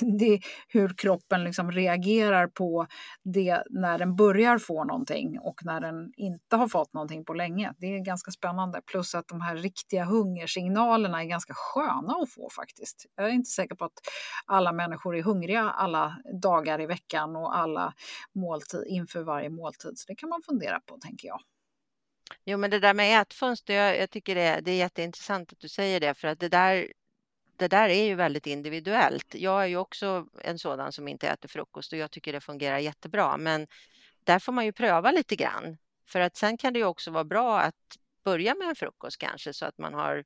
det, 0.18 0.40
hur 0.68 0.94
kroppen 0.96 1.44
liksom 1.44 1.72
reagerar 1.72 2.46
på 2.46 2.86
det 3.24 3.62
när 3.70 3.98
den 3.98 4.16
börjar 4.16 4.58
få 4.58 4.84
någonting 4.84 5.38
och 5.40 5.60
när 5.64 5.80
den 5.80 6.12
inte 6.16 6.56
har 6.56 6.68
fått 6.68 6.94
någonting 6.94 7.24
på 7.24 7.34
länge. 7.34 7.72
Det 7.78 7.86
är 7.86 8.04
ganska 8.04 8.30
spännande. 8.30 8.80
Plus 8.86 9.14
att 9.14 9.28
de 9.28 9.40
här 9.40 9.56
riktiga 9.56 10.04
hungersignalerna 10.04 11.22
är 11.22 11.26
ganska 11.26 11.54
sköna 11.56 12.12
att 12.22 12.30
få 12.30 12.48
faktiskt. 12.56 13.06
Jag 13.16 13.26
är 13.26 13.30
inte 13.30 13.50
säker 13.50 13.74
på 13.74 13.84
att 13.84 13.98
alla 14.46 14.72
människor 14.72 15.16
är 15.16 15.22
hungriga 15.22 15.62
alla 15.62 16.16
dagar 16.42 16.80
i 16.80 16.86
veckan 16.86 17.36
och 17.36 17.58
alla 17.58 17.92
måltid 18.34 18.84
inför 18.86 19.15
för 19.16 19.22
varje 19.22 19.50
måltid. 19.50 19.98
Så 19.98 20.04
det 20.08 20.14
kan 20.14 20.28
man 20.28 20.42
fundera 20.42 20.80
på, 20.80 20.98
tänker 20.98 21.28
jag. 21.28 21.40
Jo, 22.44 22.58
men 22.58 22.70
det 22.70 22.78
där 22.78 22.94
med 22.94 23.22
ätfönster, 23.22 23.74
jag, 23.74 23.98
jag 23.98 24.10
tycker 24.10 24.34
det, 24.34 24.60
det 24.60 24.70
är 24.70 24.76
jätteintressant 24.76 25.52
att 25.52 25.60
du 25.60 25.68
säger 25.68 26.00
det, 26.00 26.14
för 26.14 26.28
att 26.28 26.40
det 26.40 26.48
där 26.48 26.92
det 27.56 27.68
där 27.68 27.88
är 27.88 28.04
ju 28.04 28.14
väldigt 28.14 28.46
individuellt. 28.46 29.34
Jag 29.34 29.62
är 29.62 29.66
ju 29.66 29.76
också 29.76 30.26
en 30.42 30.58
sådan 30.58 30.92
som 30.92 31.08
inte 31.08 31.28
äter 31.28 31.48
frukost 31.48 31.92
och 31.92 31.98
jag 31.98 32.10
tycker 32.10 32.32
det 32.32 32.40
fungerar 32.40 32.78
jättebra. 32.78 33.36
Men 33.36 33.66
där 34.24 34.38
får 34.38 34.52
man 34.52 34.64
ju 34.64 34.72
pröva 34.72 35.10
lite 35.10 35.36
grann. 35.36 35.76
För 36.08 36.20
att 36.20 36.36
sen 36.36 36.56
kan 36.56 36.72
det 36.72 36.78
ju 36.78 36.84
också 36.84 37.10
vara 37.10 37.24
bra 37.24 37.60
att 37.60 37.98
börja 38.24 38.54
med 38.54 38.68
en 38.68 38.76
frukost 38.76 39.18
kanske 39.18 39.52
så 39.52 39.66
att 39.66 39.78
man 39.78 39.94
har 39.94 40.24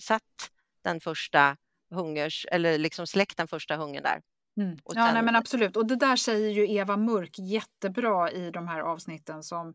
satt 0.00 0.50
den 0.82 1.00
första 1.00 1.56
hungers 1.90 2.46
eller 2.52 2.78
liksom 2.78 3.06
släckt 3.06 3.36
den 3.36 3.48
första 3.48 3.76
hungern 3.76 4.02
där. 4.02 4.22
Mm. 4.56 4.78
Ja, 4.84 4.94
sen... 4.94 5.14
nej, 5.14 5.22
men 5.22 5.36
absolut. 5.36 5.76
Och 5.76 5.86
det 5.86 5.96
där 5.96 6.16
säger 6.16 6.50
ju 6.50 6.70
Eva 6.74 6.96
Mörk 6.96 7.38
jättebra 7.38 8.30
i 8.30 8.50
de 8.50 8.68
här 8.68 8.80
avsnitten 8.80 9.42
som 9.42 9.74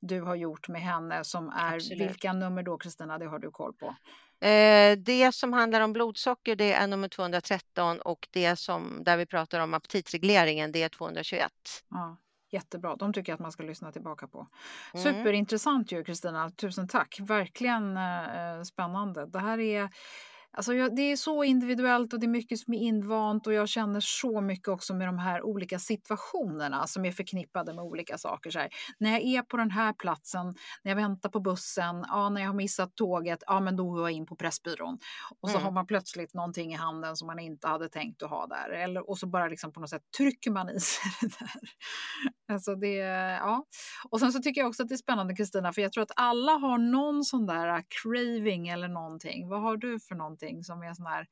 du 0.00 0.20
har 0.20 0.34
gjort 0.34 0.68
med 0.68 0.82
henne 0.82 1.24
som 1.24 1.48
är 1.48 1.74
absolut. 1.74 2.00
vilka 2.00 2.32
nummer 2.32 2.62
då 2.62 2.78
Kristina, 2.78 3.18
det 3.18 3.26
har 3.26 3.38
du 3.38 3.50
koll 3.50 3.72
på? 3.72 3.96
Eh, 4.46 4.98
det 4.98 5.34
som 5.34 5.52
handlar 5.52 5.80
om 5.80 5.92
blodsocker 5.92 6.56
det 6.56 6.72
är 6.72 6.86
nummer 6.86 7.08
213 7.08 8.00
och 8.00 8.28
det 8.30 8.56
som 8.56 9.04
där 9.04 9.16
vi 9.16 9.26
pratar 9.26 9.60
om 9.60 9.74
aptitregleringen 9.74 10.72
det 10.72 10.82
är 10.82 10.88
221. 10.88 11.52
Ja. 11.90 12.18
Jättebra, 12.50 12.96
de 12.96 13.12
tycker 13.12 13.32
jag 13.32 13.36
att 13.36 13.40
man 13.40 13.52
ska 13.52 13.62
lyssna 13.62 13.92
tillbaka 13.92 14.28
på. 14.28 14.46
Mm. 14.94 15.04
Superintressant 15.04 15.92
ju 15.92 16.04
Kristina, 16.04 16.50
tusen 16.50 16.88
tack. 16.88 17.18
Verkligen 17.20 17.96
eh, 17.96 18.62
spännande. 18.64 19.26
Det 19.26 19.38
här 19.38 19.58
är 19.58 19.90
Alltså 20.54 20.74
jag, 20.74 20.96
det 20.96 21.02
är 21.02 21.16
så 21.16 21.44
individuellt 21.44 22.12
och 22.12 22.20
det 22.20 22.26
är 22.26 22.28
mycket 22.28 22.58
som 22.58 22.74
är 22.74 22.78
invant 22.78 23.46
och 23.46 23.52
jag 23.52 23.68
känner 23.68 24.00
så 24.00 24.40
mycket 24.40 24.68
också 24.68 24.94
med 24.94 25.08
de 25.08 25.18
här 25.18 25.42
olika 25.42 25.78
situationerna 25.78 26.86
som 26.86 27.04
är 27.04 27.12
förknippade 27.12 27.74
med 27.74 27.84
olika 27.84 28.18
saker. 28.18 28.50
Så 28.50 28.58
här, 28.58 28.68
när 28.98 29.10
jag 29.10 29.20
är 29.22 29.42
på 29.42 29.56
den 29.56 29.70
här 29.70 29.92
platsen, 29.92 30.46
när 30.82 30.90
jag 30.90 30.96
väntar 30.96 31.28
på 31.28 31.40
bussen, 31.40 32.04
ja, 32.08 32.28
när 32.28 32.40
jag 32.40 32.48
har 32.48 32.54
missat 32.54 32.94
tåget, 32.96 33.42
ja 33.46 33.60
men 33.60 33.76
då 33.76 33.90
går 33.90 34.00
jag 34.00 34.10
in 34.10 34.26
på 34.26 34.36
Pressbyrån. 34.36 34.98
Och 35.40 35.50
så 35.50 35.56
Mm. 35.56 35.64
har 35.64 35.72
man 35.72 35.86
plötsligt 35.86 36.34
någonting 36.34 36.72
i 36.72 36.76
handen 36.76 37.16
som 37.16 37.26
man 37.26 37.38
inte 37.38 37.68
hade 37.68 37.88
tänkt 37.88 38.22
att 38.22 38.30
ha 38.30 38.46
där. 38.46 38.70
Eller, 38.70 39.10
och 39.10 39.18
så 39.18 39.26
bara 39.26 39.48
liksom 39.48 39.72
på 39.72 39.80
något 39.80 39.90
sätt 39.90 40.02
trycker 40.16 40.50
man 40.50 40.70
i 40.70 40.80
sig 40.80 41.12
det 41.20 41.38
där. 41.38 41.60
Alltså 42.54 42.74
det, 42.74 42.96
ja. 43.40 43.64
Och 44.10 44.20
sen 44.20 44.32
så 44.32 44.38
tycker 44.42 44.60
jag 44.60 44.68
också 44.68 44.82
att 44.82 44.88
det 44.88 44.94
är 44.94 44.96
spännande 44.96 45.34
Kristina, 45.36 45.72
för 45.72 45.82
jag 45.82 45.92
tror 45.92 46.02
att 46.02 46.12
alla 46.16 46.52
har 46.52 46.78
någon 46.78 47.24
sån 47.24 47.46
där 47.46 47.82
craving 48.02 48.68
eller 48.68 48.88
någonting. 48.88 49.48
Vad 49.48 49.62
har 49.62 49.76
du 49.76 50.00
för 50.00 50.14
någonting 50.14 50.41
som 50.64 50.82
är 50.82 50.94
sån 50.94 51.06
här, 51.06 51.26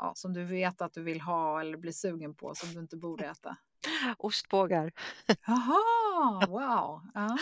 ja, 0.00 0.12
som 0.14 0.32
du 0.32 0.44
vet 0.44 0.82
att 0.82 0.92
du 0.92 1.02
vill 1.02 1.20
ha 1.20 1.60
eller 1.60 1.76
blir 1.78 1.92
sugen 1.92 2.34
på 2.34 2.54
som 2.54 2.74
du 2.74 2.80
inte 2.80 2.96
borde 2.96 3.24
äta? 3.24 3.56
Ostbågar. 4.18 4.92
Jaha, 5.46 6.46
wow. 6.46 7.00
Ja. 7.14 7.38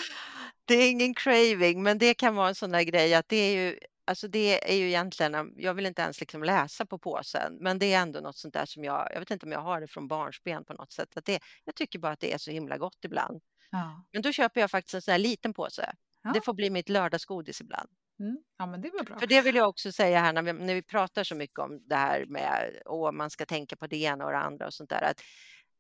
Det 0.65 0.75
är 0.75 0.91
ingen 0.91 1.15
craving, 1.15 1.83
men 1.83 1.99
det 1.99 2.15
kan 2.15 2.35
vara 2.35 2.49
en 2.49 2.55
sån 2.55 2.71
där 2.71 2.83
grej 2.83 3.15
att 3.15 3.29
det 3.29 3.37
är 3.37 3.57
ju 3.57 3.79
Alltså 4.05 4.29
det 4.29 4.73
är 4.73 4.77
ju 4.77 4.87
egentligen, 4.89 5.55
jag 5.57 5.75
vill 5.75 5.87
inte 5.87 6.03
ens 6.03 6.21
liksom 6.21 6.43
läsa 6.43 6.87
på 6.87 6.99
påsen, 6.99 7.59
men 7.61 7.79
det 7.79 7.93
är 7.93 8.03
ändå 8.03 8.21
något 8.21 8.37
sånt 8.37 8.55
där 8.55 8.67
som 8.67 8.85
jag, 8.85 9.09
jag 9.15 9.21
vet 9.21 9.31
inte 9.31 9.47
om 9.47 9.53
jag 9.53 9.61
har 9.61 9.81
det 9.81 9.89
från 9.89 10.09
barnsben 10.09 10.65
på 10.65 10.73
något 10.73 10.93
sätt, 10.93 11.17
att 11.17 11.25
det, 11.25 11.41
jag 11.65 11.75
tycker 11.75 11.99
bara 11.99 12.13
att 12.13 12.21
det 12.21 12.33
är 12.33 12.39
så 12.39 12.51
himla 12.51 12.79
gott 12.79 13.05
ibland. 13.05 13.43
Ja. 13.71 14.05
Men 14.13 14.23
då 14.23 14.33
köper 14.33 14.61
jag 14.61 14.71
faktiskt 14.71 14.95
en 14.95 15.03
sån 15.03 15.13
här 15.13 15.19
liten 15.19 15.55
påse. 15.55 15.93
Ja. 16.23 16.33
Det 16.33 16.41
får 16.41 16.55
bli 16.55 16.71
mitt 16.71 16.89
lördagsgodis 16.89 17.61
ibland. 17.61 17.89
Mm. 18.21 18.39
ja, 18.59 18.67
men 18.67 18.81
det 18.81 18.91
var 18.91 19.05
bra. 19.05 19.19
För 19.19 19.27
det 19.27 19.43
vill 19.43 19.55
jag 19.55 19.69
också 19.69 19.93
säga 19.93 20.21
här 20.21 20.33
när 20.33 20.43
vi, 20.43 20.53
när 20.53 20.75
vi 20.75 20.83
pratar 20.83 21.25
så 21.25 21.35
mycket 21.35 21.59
om 21.59 21.89
det 21.89 21.97
här 21.97 22.27
med 22.27 22.81
att 22.87 23.15
man 23.15 23.31
ska 23.31 23.47
tänka 23.47 23.77
på 23.77 23.87
det 23.87 23.97
ena 23.97 24.25
och 24.25 24.33
det 24.33 24.39
andra 24.39 24.67
och 24.67 24.75
sånt 24.75 24.91
där. 24.91 25.03
Att 25.03 25.21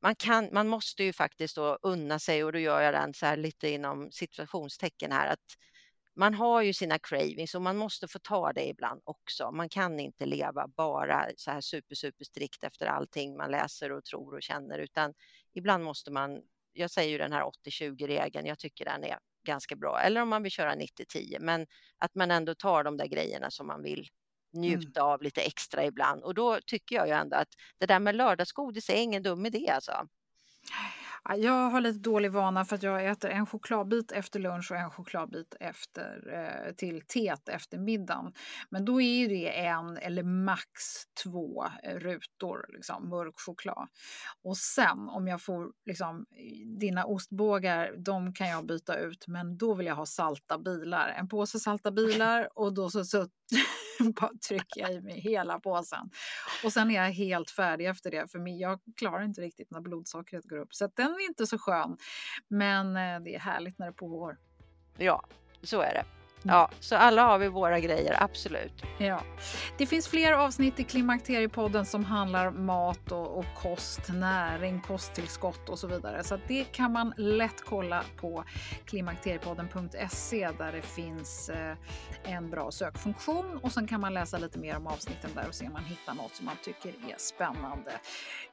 man, 0.03 0.15
kan, 0.15 0.49
man 0.53 0.69
måste 0.69 1.05
ju 1.05 1.13
faktiskt 1.13 1.57
då 1.57 1.79
unna 1.83 2.19
sig 2.19 2.45
och 2.45 2.53
då 2.53 2.59
gör 2.59 2.81
jag 2.81 2.95
den 2.95 3.15
så 3.15 3.27
här 3.27 3.37
lite 3.37 3.69
inom 3.69 4.11
situationstecken 4.13 5.13
här 5.13 5.29
att 5.29 5.57
man 6.17 6.35
har 6.35 6.63
ju 6.63 6.73
sina 6.73 6.99
cravings 6.99 7.55
och 7.55 7.63
man 7.63 7.77
måste 7.77 8.09
få 8.09 8.19
ta 8.19 8.53
det 8.53 8.69
ibland 8.69 9.01
också. 9.05 9.51
Man 9.51 9.69
kan 9.69 10.01
inte 10.01 10.27
leva 10.27 10.69
bara 10.69 11.27
så 11.37 11.51
här 11.51 11.61
super, 11.61 11.95
super 11.95 12.25
strikt 12.25 12.65
efter 12.65 12.87
allting 12.87 13.37
man 13.37 13.51
läser 13.51 13.93
och 13.93 14.05
tror 14.05 14.35
och 14.35 14.43
känner 14.43 14.79
utan 14.79 15.15
ibland 15.55 15.85
måste 15.85 16.11
man, 16.11 16.43
jag 16.73 16.91
säger 16.91 17.11
ju 17.11 17.19
den 17.19 17.33
här 17.33 17.43
80-20 17.43 18.07
regeln, 18.07 18.47
jag 18.47 18.59
tycker 18.59 18.85
den 18.85 19.05
är 19.05 19.19
ganska 19.45 19.77
bra. 19.77 20.01
Eller 20.01 20.23
om 20.23 20.29
man 20.29 20.43
vill 20.43 20.53
köra 20.53 20.75
90-10, 20.75 21.37
men 21.41 21.67
att 21.99 22.15
man 22.15 22.31
ändå 22.31 22.55
tar 22.55 22.85
de 22.85 22.97
där 22.97 23.07
grejerna 23.07 23.51
som 23.51 23.67
man 23.67 23.83
vill 23.83 24.09
njuta 24.53 25.03
av 25.03 25.23
lite 25.23 25.41
extra 25.41 25.85
ibland. 25.85 26.23
Och 26.23 26.35
då 26.35 26.61
tycker 26.67 26.97
jag 26.97 27.07
ju 27.07 27.13
ändå 27.13 27.37
att 27.37 27.49
det 27.79 27.87
där 27.87 28.01
med 28.01 28.15
lördagsgodis 28.15 28.91
är 28.91 29.03
ingen 29.03 29.23
dum 29.23 29.47
idé 29.47 29.69
alltså. 29.71 29.93
Jag 31.29 31.71
har 31.71 31.81
lite 31.81 31.99
dålig 31.99 32.33
vana 32.33 32.65
för 32.65 32.77
att 32.77 32.83
jag 32.83 33.07
äter 33.07 33.31
en 33.31 33.47
chokladbit 33.47 34.13
efter 34.13 34.41
lunch 34.41 34.71
och 34.71 34.77
en 34.77 34.91
chokladbit 34.91 35.55
efter, 35.61 36.33
eh, 36.33 36.73
till 36.75 37.03
teet 37.07 37.49
efter 37.49 37.79
middagen. 37.79 38.33
Men 38.71 38.85
då 38.85 39.01
är 39.01 39.29
det 39.29 39.59
en 39.59 39.97
eller 39.97 40.23
max 40.23 40.71
två 41.25 41.67
eh, 41.83 41.97
rutor 41.97 42.67
liksom, 42.69 43.09
mörk 43.09 43.35
choklad. 43.41 43.89
Och 44.45 44.57
sen 44.57 45.09
om 45.09 45.29
jag 45.29 45.43
får 45.43 45.73
liksom, 45.87 46.27
dina 46.81 47.05
ostbågar, 47.05 47.95
de 47.97 48.33
kan 48.33 48.49
jag 48.49 48.67
byta 48.67 48.99
ut, 48.99 49.25
men 49.27 49.59
då 49.59 49.75
vill 49.75 49.87
jag 49.87 49.97
ha 49.97 50.07
salta 50.07 50.59
bilar. 50.59 51.09
En 51.09 51.29
påse 51.29 51.61
salta 51.61 51.91
bilar 51.91 52.59
och 52.59 52.75
då 52.75 52.91
så, 52.91 53.05
så 53.05 53.29
bara 54.21 54.31
trycker 54.49 54.81
jag 54.81 54.93
i 54.93 55.01
mig 55.01 55.21
hela 55.21 55.61
påsen. 55.61 56.11
Och 56.65 56.73
sen 56.73 56.91
är 56.91 56.95
jag 56.95 57.13
helt 57.13 57.51
färdig 57.51 57.87
efter 57.87 58.11
det, 58.11 58.31
för 58.31 58.61
jag 58.61 58.81
klarar 58.97 59.25
inte 59.25 59.41
riktigt 59.41 59.71
när 59.71 59.81
blodsockret 59.81 60.45
går 60.45 60.59
upp. 60.59 60.75
Så 60.75 60.85
att 60.85 60.97
den 61.11 61.21
är 61.21 61.29
inte 61.29 61.47
så 61.47 61.59
skön. 61.59 61.97
Men 62.49 62.97
eh, 62.97 63.21
det 63.21 63.35
är 63.35 63.41
härligt 63.41 63.79
när 63.79 63.87
det 63.87 63.93
pågår. 63.93 64.39
Ja, 64.99 65.25
så 65.63 65.81
är 65.81 65.95
det. 65.95 66.20
Ja, 66.43 66.71
så 66.81 66.97
alla 66.97 67.23
har 67.23 67.39
vi 67.39 67.49
våra 67.49 67.81
grejer, 67.81 68.23
absolut. 68.23 68.83
Ja. 68.99 69.21
Det 69.79 69.87
finns 69.87 70.09
fler 70.09 70.33
avsnitt 70.33 70.81
i 70.81 70.85
Klimakteriepodden 70.85 71.87
som 71.87 72.05
handlar 72.05 72.47
om 72.47 72.67
mat 72.67 73.13
och, 73.13 73.39
och 73.39 73.45
kost, 73.63 74.01
näring, 74.09 74.81
kosttillskott 74.81 75.69
och 75.69 75.79
så 75.79 75.87
vidare. 75.87 76.25
Så 76.25 76.39
det 76.49 76.65
kan 76.65 76.93
man 76.93 77.15
lätt 77.17 77.65
kolla 77.65 78.05
på 78.17 78.45
klimakteriepodden.se 78.85 80.51
där 80.59 80.73
det 80.73 80.83
finns 80.83 81.49
eh, 81.49 81.77
en 82.25 82.51
bra 82.51 82.71
sökfunktion 82.71 83.59
och 83.63 83.73
sen 83.73 83.87
kan 83.87 84.01
man 84.01 84.15
läsa 84.15 84.39
lite 84.39 84.59
mer 84.59 84.77
om 84.77 84.87
avsnitten 84.87 85.31
där 85.35 85.49
och 85.49 85.55
se 85.55 85.67
om 85.67 85.73
man 85.73 85.85
hittar 85.85 86.15
något 86.15 86.35
som 86.35 86.47
man 86.47 86.57
tycker 86.63 86.89
är 86.89 87.15
spännande. 87.19 87.93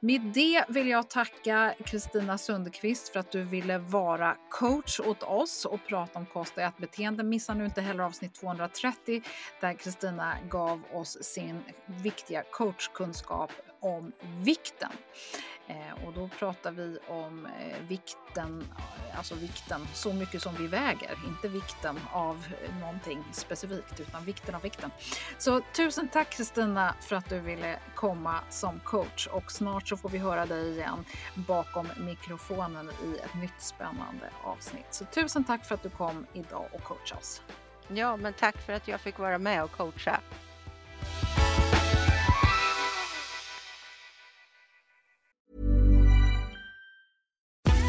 Med 0.00 0.20
det 0.20 0.64
vill 0.68 0.88
jag 0.88 1.10
tacka 1.10 1.74
Kristina 1.84 2.38
Sundqvist 2.38 3.08
för 3.08 3.20
att 3.20 3.32
du 3.32 3.42
ville 3.42 3.78
vara 3.78 4.36
coach 4.50 5.00
åt 5.00 5.22
oss 5.22 5.64
och 5.64 5.80
prata 5.88 6.18
om 6.18 6.26
kost 6.26 6.56
och 6.56 6.62
ätbeteende. 6.62 7.22
Missa 7.22 7.54
nu 7.54 7.64
inte 7.64 7.77
heller 7.82 8.04
avsnitt 8.04 8.34
230 8.34 9.22
där 9.60 9.74
Kristina 9.74 10.36
gav 10.48 10.82
oss 10.92 11.18
sin 11.20 11.62
viktiga 11.86 12.42
coachkunskap 12.50 13.52
om 13.80 14.12
vikten. 14.42 14.92
Eh, 15.68 16.06
och 16.06 16.12
då 16.12 16.28
pratar 16.28 16.72
vi 16.72 16.98
om 17.08 17.46
eh, 17.46 17.78
vikten, 17.88 18.64
alltså 19.16 19.34
vikten 19.34 19.86
så 19.94 20.12
mycket 20.12 20.42
som 20.42 20.54
vi 20.54 20.66
väger, 20.66 21.18
inte 21.28 21.48
vikten 21.48 22.00
av 22.12 22.46
någonting 22.80 23.24
specifikt 23.32 24.00
utan 24.00 24.24
vikten 24.24 24.54
av 24.54 24.62
vikten. 24.62 24.90
Så 25.38 25.60
tusen 25.76 26.08
tack 26.08 26.30
Kristina 26.30 26.94
för 27.00 27.16
att 27.16 27.28
du 27.28 27.40
ville 27.40 27.78
komma 27.94 28.40
som 28.50 28.80
coach 28.80 29.26
och 29.26 29.52
snart 29.52 29.88
så 29.88 29.96
får 29.96 30.08
vi 30.08 30.18
höra 30.18 30.46
dig 30.46 30.70
igen 30.70 31.04
bakom 31.34 31.88
mikrofonen 31.96 32.90
i 33.04 33.18
ett 33.18 33.34
nytt 33.34 33.60
spännande 33.60 34.30
avsnitt. 34.44 34.86
Så 34.90 35.04
tusen 35.04 35.44
tack 35.44 35.64
för 35.64 35.74
att 35.74 35.82
du 35.82 35.90
kom 35.90 36.26
idag 36.32 36.68
och 36.72 36.82
coachade 36.82 37.20
oss. 37.20 37.42
Ja, 37.94 38.16
men 38.16 38.32
tack 38.32 38.56
för 38.66 38.72
att 38.72 38.88
jag 38.88 39.00
fick 39.00 39.18
vara 39.18 39.38
med 39.38 39.64
och 39.64 39.72
coacha. 39.72 40.20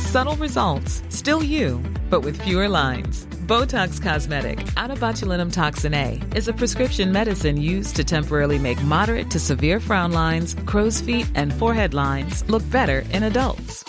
Subtle 0.10 0.36
results, 0.38 1.04
still 1.10 1.44
you, 1.44 1.80
but 2.10 2.24
with 2.24 2.42
fewer 2.42 2.68
lines. 2.68 3.28
Botox 3.46 4.02
Cosmetic, 4.02 4.58
out 4.76 4.92
of 4.92 5.00
botulinum 5.00 5.52
toxin 5.52 5.94
A, 5.94 6.20
is 6.36 6.48
a 6.48 6.54
prescription 6.54 7.12
medicine 7.12 7.58
used 7.58 7.96
to 7.96 8.04
temporarily 8.04 8.60
make 8.60 8.82
moderate 8.84 9.32
to 9.32 9.40
severe 9.40 9.80
frown 9.80 10.12
lines, 10.12 10.56
crow's 10.66 11.02
feet, 11.02 11.26
and 11.36 11.54
forehead 11.54 11.94
lines 11.94 12.44
look 12.50 12.64
better 12.72 13.04
in 13.12 13.24
adults. 13.24 13.89